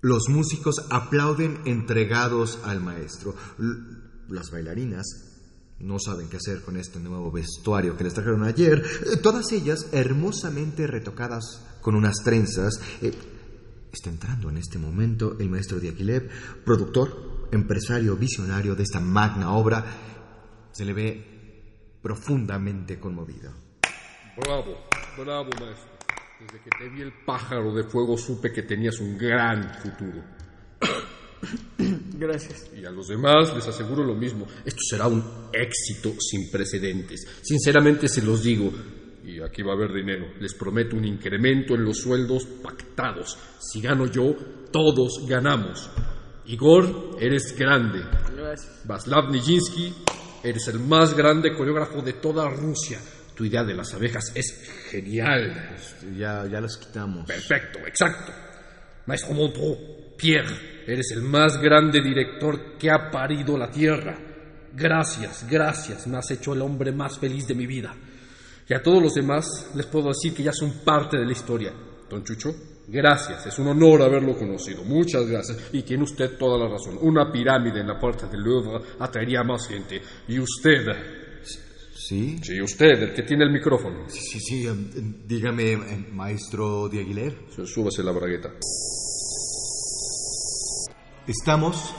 Los 0.05 0.28
músicos 0.28 0.84
aplauden 0.90 1.61
entregados 1.64 2.59
al 2.62 2.82
maestro. 2.82 3.34
Las 4.28 4.50
bailarinas 4.50 5.07
no 5.78 5.98
saben 5.98 6.28
qué 6.28 6.36
hacer 6.36 6.61
con 6.61 6.76
este 6.76 7.00
nuevo 7.00 7.32
vestuario 7.32 7.96
que 7.96 8.05
les 8.05 8.12
trajeron 8.12 8.44
ayer. 8.44 8.84
Eh, 9.07 9.16
Todas 9.16 9.50
ellas 9.52 9.86
hermosamente 9.92 10.86
retocadas 10.86 11.64
con 11.80 11.94
unas 11.94 12.16
trenzas. 12.22 12.82
Eh, 13.00 13.14
está 13.90 14.11
entrando 14.11 14.50
en 14.50 14.59
este 14.59 14.76
momento 14.78 15.38
el 15.40 15.48
maestro 15.48 15.80
Diaghilev, 15.80 16.28
productor, 16.66 17.48
empresario 17.50 18.14
visionario 18.14 18.74
de 18.74 18.82
esta 18.82 19.00
magna 19.00 19.55
obra. 19.55 19.86
Se 20.72 20.84
le 20.84 20.92
ve 20.92 21.98
profundamente 22.02 23.00
conmovido. 23.00 23.55
Bravo, 24.36 24.76
bravo, 25.16 25.48
maestro. 25.59 25.93
Desde 26.41 26.59
que 26.62 26.70
te 26.70 26.89
vi 26.89 27.03
el 27.03 27.12
pájaro 27.24 27.72
de 27.72 27.85
fuego 27.85 28.16
supe 28.16 28.53
que 28.53 28.62
tenías 28.62 28.99
un 29.01 29.16
gran 29.16 29.72
futuro. 29.74 30.22
Gracias. 32.18 32.70
Y 32.76 32.85
a 32.85 32.91
los 32.91 33.09
demás 33.09 33.55
les 33.55 33.66
aseguro 33.66 34.03
lo 34.03 34.14
mismo. 34.14 34.47
Esto 34.64 34.80
será 34.89 35.07
un 35.07 35.22
éxito 35.53 36.14
sin 36.18 36.51
precedentes. 36.51 37.26
Sinceramente 37.43 38.09
se 38.09 38.22
los 38.22 38.43
digo. 38.43 38.72
Y 39.24 39.41
aquí 39.41 39.62
va 39.62 39.72
a 39.72 39.76
haber 39.76 39.93
dinero. 39.93 40.26
Les 40.41 40.55
prometo 40.55 40.97
un 40.97 41.05
incremento 41.05 41.74
en 41.74 41.85
los 41.85 41.99
sueldos 41.99 42.45
pactados. 42.62 43.39
Si 43.61 43.80
gano 43.80 44.07
yo, 44.07 44.35
todos 44.70 45.24
ganamos. 45.26 45.91
Igor, 46.47 47.16
eres 47.20 47.57
grande. 47.57 48.01
Gracias. 48.37 48.82
Vaslav 48.85 49.30
Nijinsky, 49.30 49.95
eres 50.43 50.68
el 50.68 50.80
más 50.80 51.16
grande 51.16 51.55
coreógrafo 51.57 52.03
de 52.03 52.14
toda 52.14 52.51
Rusia. 52.51 53.01
Tu 53.35 53.45
idea 53.45 53.64
de 53.64 53.74
las 53.74 53.93
abejas 53.95 54.32
es 54.35 54.87
genial. 54.91 55.76
Ya, 56.16 56.47
ya 56.47 56.61
los 56.61 56.76
quitamos. 56.76 57.26
Perfecto, 57.26 57.80
exacto. 57.80 58.32
Maestro 59.07 59.35
Montreux, 59.35 59.78
Pierre, 60.16 60.85
eres 60.87 61.11
el 61.12 61.22
más 61.22 61.61
grande 61.61 62.01
director 62.01 62.78
que 62.78 62.91
ha 62.91 63.11
parido 63.11 63.59
la 63.59 63.70
tierra. 63.70 64.16
Gracias, 64.72 65.47
gracias, 65.49 66.07
me 66.07 66.16
has 66.18 66.30
hecho 66.30 66.53
el 66.53 66.62
hombre 66.62 66.93
más 66.93 67.18
feliz 67.18 67.47
de 67.47 67.55
mi 67.55 67.66
vida. 67.66 67.95
Y 68.68 68.74
a 68.74 68.82
todos 68.82 69.03
los 69.03 69.14
demás 69.14 69.70
les 69.74 69.87
puedo 69.87 70.09
decir 70.09 70.35
que 70.35 70.43
ya 70.43 70.53
son 70.53 70.85
parte 70.85 71.18
de 71.18 71.26
la 71.26 71.32
historia. 71.32 71.72
Don 72.09 72.24
Chucho, 72.24 72.55
gracias, 72.89 73.47
es 73.47 73.59
un 73.59 73.68
honor 73.68 74.03
haberlo 74.03 74.37
conocido. 74.37 74.82
Muchas 74.85 75.26
gracias. 75.26 75.68
Y 75.72 75.82
tiene 75.82 76.05
usted 76.05 76.39
toda 76.39 76.59
la 76.59 76.68
razón. 76.68 76.99
Una 77.01 77.30
pirámide 77.30 77.80
en 77.80 77.89
la 77.89 77.99
puerta 77.99 78.26
del 78.26 78.41
Louvre 78.41 78.80
atraería 78.99 79.41
a 79.41 79.45
más 79.45 79.68
gente. 79.68 80.01
Y 80.28 80.39
usted, 80.39 80.87
¿Sí? 82.07 82.38
sí, 82.42 82.61
usted, 82.61 83.02
el 83.02 83.14
que 83.14 83.22
tiene 83.22 83.44
el 83.44 83.50
micrófono. 83.50 84.07
Sí, 84.09 84.38
sí, 84.38 84.66
eh, 84.66 84.74
dígame, 85.26 85.72
eh, 85.72 86.07
maestro 86.12 86.86
Diaghilev. 86.86 87.32
Súbase 87.64 88.02
la 88.02 88.12
bragueta. 88.12 88.50
Estamos 91.26 91.94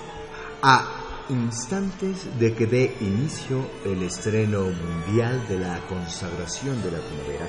a 0.61 1.25
instantes 1.29 2.27
de 2.37 2.53
que 2.53 2.67
dé 2.67 2.95
inicio 3.01 3.67
el 3.83 4.03
estreno 4.03 4.65
mundial 4.69 5.47
de 5.47 5.57
la 5.57 5.79
consagración 5.87 6.83
de 6.83 6.91
la 6.91 6.99
primavera. 6.99 7.47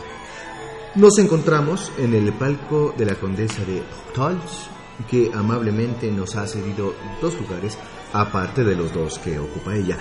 Nos 0.95 1.19
encontramos 1.19 1.93
en 1.99 2.15
el 2.15 2.33
palco 2.33 2.95
de 2.97 3.05
la 3.05 3.17
condesa 3.17 3.63
de 3.67 3.83
Tolch, 4.15 4.71
que 5.11 5.31
amablemente 5.35 6.11
nos 6.11 6.37
ha 6.37 6.47
cedido 6.47 6.95
dos 7.21 7.39
lugares, 7.39 7.77
aparte 8.15 8.65
de 8.65 8.77
los 8.77 8.95
dos 8.95 9.19
que 9.19 9.39
ocupa 9.39 9.77
ella. 9.77 9.99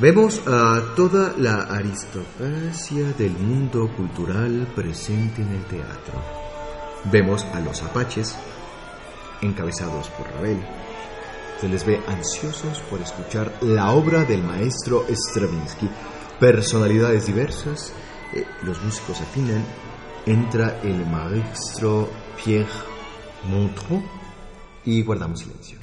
Vemos 0.00 0.40
a 0.46 0.94
toda 0.96 1.34
la 1.36 1.64
aristocracia 1.64 3.12
del 3.18 3.32
mundo 3.32 3.86
cultural 3.94 4.66
presente 4.74 5.42
en 5.42 5.50
el 5.50 5.62
teatro. 5.66 6.14
Vemos 7.12 7.44
a 7.52 7.60
los 7.60 7.82
apaches, 7.82 8.34
encabezados 9.42 10.08
por 10.08 10.26
Ravel. 10.30 10.58
Se 11.60 11.68
les 11.68 11.84
ve 11.84 12.00
ansiosos 12.08 12.80
por 12.88 13.02
escuchar 13.02 13.52
la 13.60 13.90
obra 13.90 14.24
del 14.24 14.42
maestro 14.42 15.04
Stravinsky. 15.06 15.90
Personalidades 16.38 17.26
diversas, 17.26 17.92
eh, 18.34 18.46
los 18.62 18.82
músicos 18.82 19.20
afinan. 19.20 19.62
Entra 20.24 20.80
el 20.82 21.04
maestro 21.04 22.08
Pierre 22.42 22.72
Montreux 23.50 24.02
y 24.86 25.02
guardamos 25.02 25.40
silencio. 25.40 25.79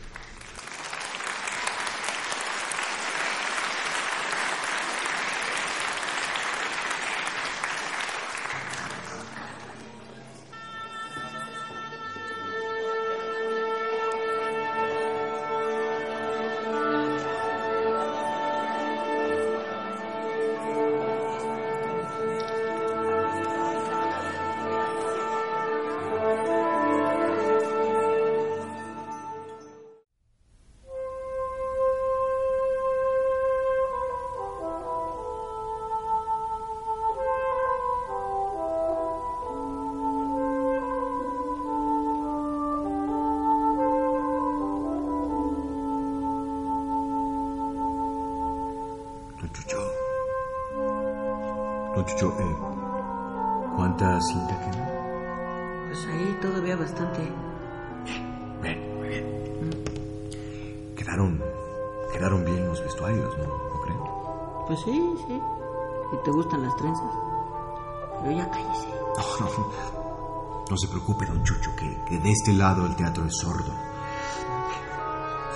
Es 73.27 73.37
sordo. 73.37 73.73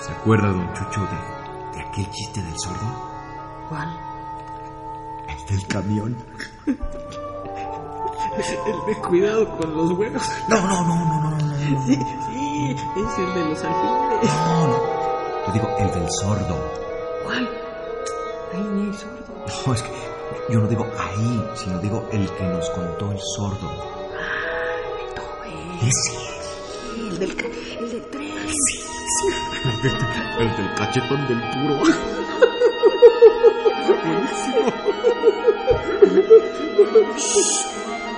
¿Se 0.00 0.12
acuerda, 0.12 0.48
don 0.48 0.72
Chucho, 0.74 1.00
de, 1.00 1.76
de 1.76 1.82
aquel 1.88 2.10
chiste 2.10 2.42
del 2.42 2.58
sordo? 2.58 2.86
¿Cuál? 3.68 3.88
El 5.28 5.46
del 5.46 5.66
camión. 5.66 6.16
El 8.34 8.86
de 8.86 9.00
cuidado 9.02 9.58
con 9.58 9.76
los 9.76 9.92
huevos. 9.92 10.22
No, 10.48 10.56
no, 10.62 10.86
no, 10.86 11.04
no, 11.04 11.20
no, 11.20 11.30
no, 11.30 11.36
no. 11.36 11.54
Sí, 11.84 11.94
sí, 11.94 12.76
es 12.96 13.18
el 13.18 13.34
de 13.34 13.44
los 13.44 13.62
alfileres. 13.62 14.34
No, 14.34 14.66
no. 14.68 14.76
Yo 15.46 15.52
digo 15.52 15.68
el 15.78 15.90
del 15.92 16.10
sordo. 16.10 16.56
¿Cuál? 17.24 17.50
Ahí 18.54 18.60
ni 18.72 18.86
hay 18.86 18.94
sordo. 18.94 19.66
No, 19.66 19.74
es 19.74 19.82
que 19.82 19.90
yo 20.48 20.60
no 20.60 20.66
digo 20.66 20.86
ahí, 20.98 21.50
sino 21.56 21.78
digo 21.80 22.08
el 22.10 22.30
que 22.30 22.44
nos 22.44 22.70
contó 22.70 23.12
el 23.12 23.20
sordo. 23.36 23.68
Beethoven. 24.96 25.88
Ese. 25.88 26.21
El 29.82 30.56
del 30.56 30.74
cachetón 30.74 31.26
del 31.26 31.40
puro. 31.50 31.82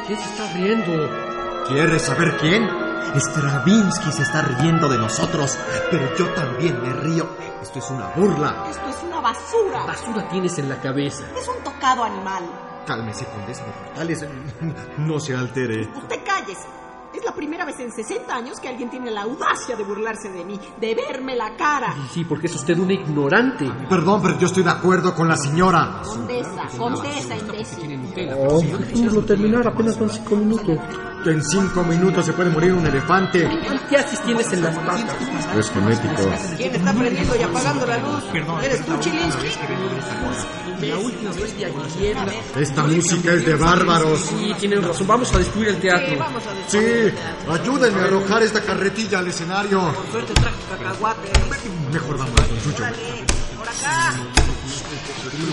¿Quién 0.06 0.18
se 0.18 0.24
está 0.24 0.52
riendo? 0.52 1.64
¿Quieres 1.66 2.02
saber 2.02 2.36
quién? 2.38 2.68
Stravinsky 3.16 4.12
se 4.12 4.22
está 4.22 4.42
riendo 4.42 4.88
de 4.88 4.98
nosotros, 4.98 5.58
pero 5.90 6.14
yo 6.16 6.28
también 6.34 6.82
me 6.82 6.92
río. 6.92 7.28
Esto 7.62 7.78
es 7.78 7.90
una 7.90 8.08
burla. 8.08 8.66
Esto 8.68 8.88
es 8.90 9.02
una 9.02 9.20
basura. 9.20 9.86
Basura 9.86 10.28
tienes 10.28 10.58
en 10.58 10.68
la 10.68 10.78
cabeza. 10.80 11.24
Es 11.34 11.48
un 11.48 11.62
tocado 11.64 12.04
animal. 12.04 12.44
Cálmese, 12.86 13.24
condesa 13.26 13.64
de 13.64 13.72
Portales. 13.72 14.26
No 14.98 15.18
se 15.18 15.34
altere. 15.34 15.88
Usted 15.94 16.20
cállese. 16.26 16.84
Es 17.25 17.31
la 17.31 17.37
primera 17.37 17.64
vez 17.64 17.81
en 17.81 17.91
60 17.91 18.37
años 18.37 18.61
que 18.61 18.68
alguien 18.68 18.91
tiene 18.91 19.11
la 19.11 19.22
audacia 19.22 19.75
de 19.77 19.83
burlarse 19.83 20.29
de 20.29 20.45
mí, 20.45 20.61
de 20.79 20.95
verme 20.95 21.35
la 21.35 21.57
cara. 21.57 21.95
Sí, 22.12 22.22
porque 22.22 22.49
es 22.49 22.55
usted 22.55 22.79
una 22.79 22.93
ignorante. 22.93 23.64
Perdón, 23.89 24.20
pero 24.22 24.39
yo 24.39 24.47
estoy 24.47 24.62
de 24.62 24.68
acuerdo 24.68 25.14
con 25.14 25.27
la 25.27 25.37
señora. 25.39 26.03
Condesa, 26.05 26.68
Contesta, 26.77 27.35
imbécil. 27.35 28.31
Oh, 28.37 28.61
dejémoslo 28.61 29.25
terminar, 29.25 29.66
apenas 29.66 29.99
van 29.99 30.11
cinco 30.11 30.37
minutos. 30.37 30.79
Que 31.25 31.31
en 31.31 31.43
cinco 31.43 31.83
minutos 31.85 32.27
se 32.27 32.35
puede 32.35 32.51
morir 32.51 32.75
un 32.75 32.87
elefante. 32.87 33.49
¿Qué 33.89 33.97
haces 33.97 34.20
tienes 34.25 34.53
en 34.53 34.62
las 34.62 34.77
patas? 34.77 35.16
Es 35.59 35.70
genético. 35.70 36.31
¿Quién 36.59 36.75
está 36.75 36.93
prendiendo 36.93 37.35
y 37.37 37.43
apagando 37.43 37.87
la 37.87 37.97
luz? 37.99 38.25
¿Eres 38.62 38.85
tú, 38.85 38.93
Chilinsky? 39.01 39.49
La 40.87 40.99
última 40.99 41.31
ayer. 41.31 42.16
la- 42.16 42.61
Esta 42.61 42.83
música 42.83 43.33
es 43.33 43.47
de 43.47 43.55
bárbaros. 43.55 44.20
Sí, 44.20 44.55
tienen 44.61 44.83
razón. 44.83 45.07
Vamos 45.07 45.33
a 45.35 45.39
destruir 45.39 45.68
el 45.68 45.77
teatro. 45.81 46.27
Sí, 46.68 46.79
ayúdenme 47.51 48.01
a 48.03 48.05
arrojar 48.05 48.43
esta 48.43 48.61
carretilla 48.61 49.20
al 49.20 49.29
escenario. 49.29 49.95
Suerte 50.11 50.35
traje 50.35 50.57
cacahuate. 50.68 51.31
Mejor 51.91 52.18
vamos, 52.18 52.35
don 52.37 52.62
Chucho. 52.62 52.85
Por 53.57 53.68
acá. 53.68 54.12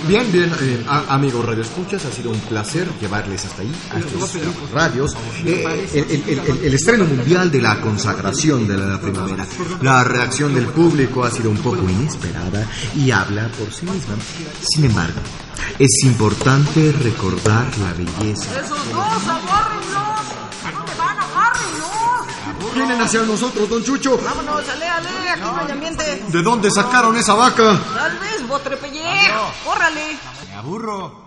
Bien, 0.07 0.31
bien, 0.31 0.51
eh, 0.61 0.83
amigos 0.87 1.45
radioescuchas, 1.45 2.05
ha 2.05 2.11
sido 2.11 2.31
un 2.31 2.39
placer 2.41 2.87
llevarles 2.99 3.45
hasta 3.45 3.61
ahí, 3.61 3.71
a 3.91 3.99
estos 3.99 4.71
radios, 4.71 5.15
eh, 5.45 6.59
el 6.63 6.73
estreno 6.73 7.05
mundial 7.05 7.51
de 7.51 7.61
la 7.61 7.79
consagración 7.79 8.67
de 8.67 8.77
la 8.77 8.99
primavera. 8.99 9.45
La 9.81 10.03
reacción 10.03 10.53
del 10.53 10.67
público 10.67 11.23
ha 11.23 11.31
sido 11.31 11.49
un 11.49 11.57
poco 11.57 11.89
inesperada 11.89 12.67
y 12.95 13.11
habla 13.11 13.47
por 13.49 13.71
sí 13.73 13.85
misma. 13.85 14.15
Sin 14.61 14.85
embargo, 14.85 15.19
es 15.79 16.03
importante 16.03 16.91
recordar 16.91 17.65
la 17.77 17.93
belleza. 17.93 18.59
¡Esos 18.59 18.91
dos, 18.91 19.80
Vienen 22.73 23.01
hacia 23.01 23.23
nosotros, 23.23 23.69
don 23.69 23.83
Chucho. 23.83 24.17
Vámonos, 24.17 24.67
ale, 24.69 24.87
ale, 24.87 25.09
aquí 25.29 25.41
no 25.41 25.57
hay 25.57 25.71
ambiente. 25.71 26.23
¿De 26.29 26.41
dónde 26.41 26.71
sacaron 26.71 27.15
esa 27.17 27.33
vaca? 27.33 27.79
Tal 27.95 28.19
vez, 28.19 28.47
botrepellé. 28.47 29.03
¡Córrale! 29.65 30.17
Me 30.47 30.53
aburro. 30.53 31.25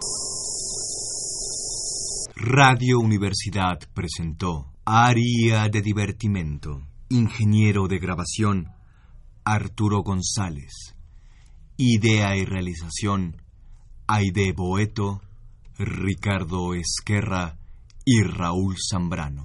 Radio 2.36 2.98
Universidad 2.98 3.78
presentó 3.92 4.72
Área 4.84 5.68
de 5.68 5.82
Divertimento. 5.82 6.82
Ingeniero 7.08 7.86
de 7.88 7.98
grabación 7.98 8.72
Arturo 9.44 10.02
González. 10.02 10.94
Idea 11.76 12.36
y 12.36 12.44
realización 12.44 13.36
Aide 14.06 14.52
Boeto, 14.52 15.22
Ricardo 15.78 16.74
Esquerra 16.74 17.56
y 18.04 18.22
Raúl 18.22 18.76
Zambrano. 18.78 19.42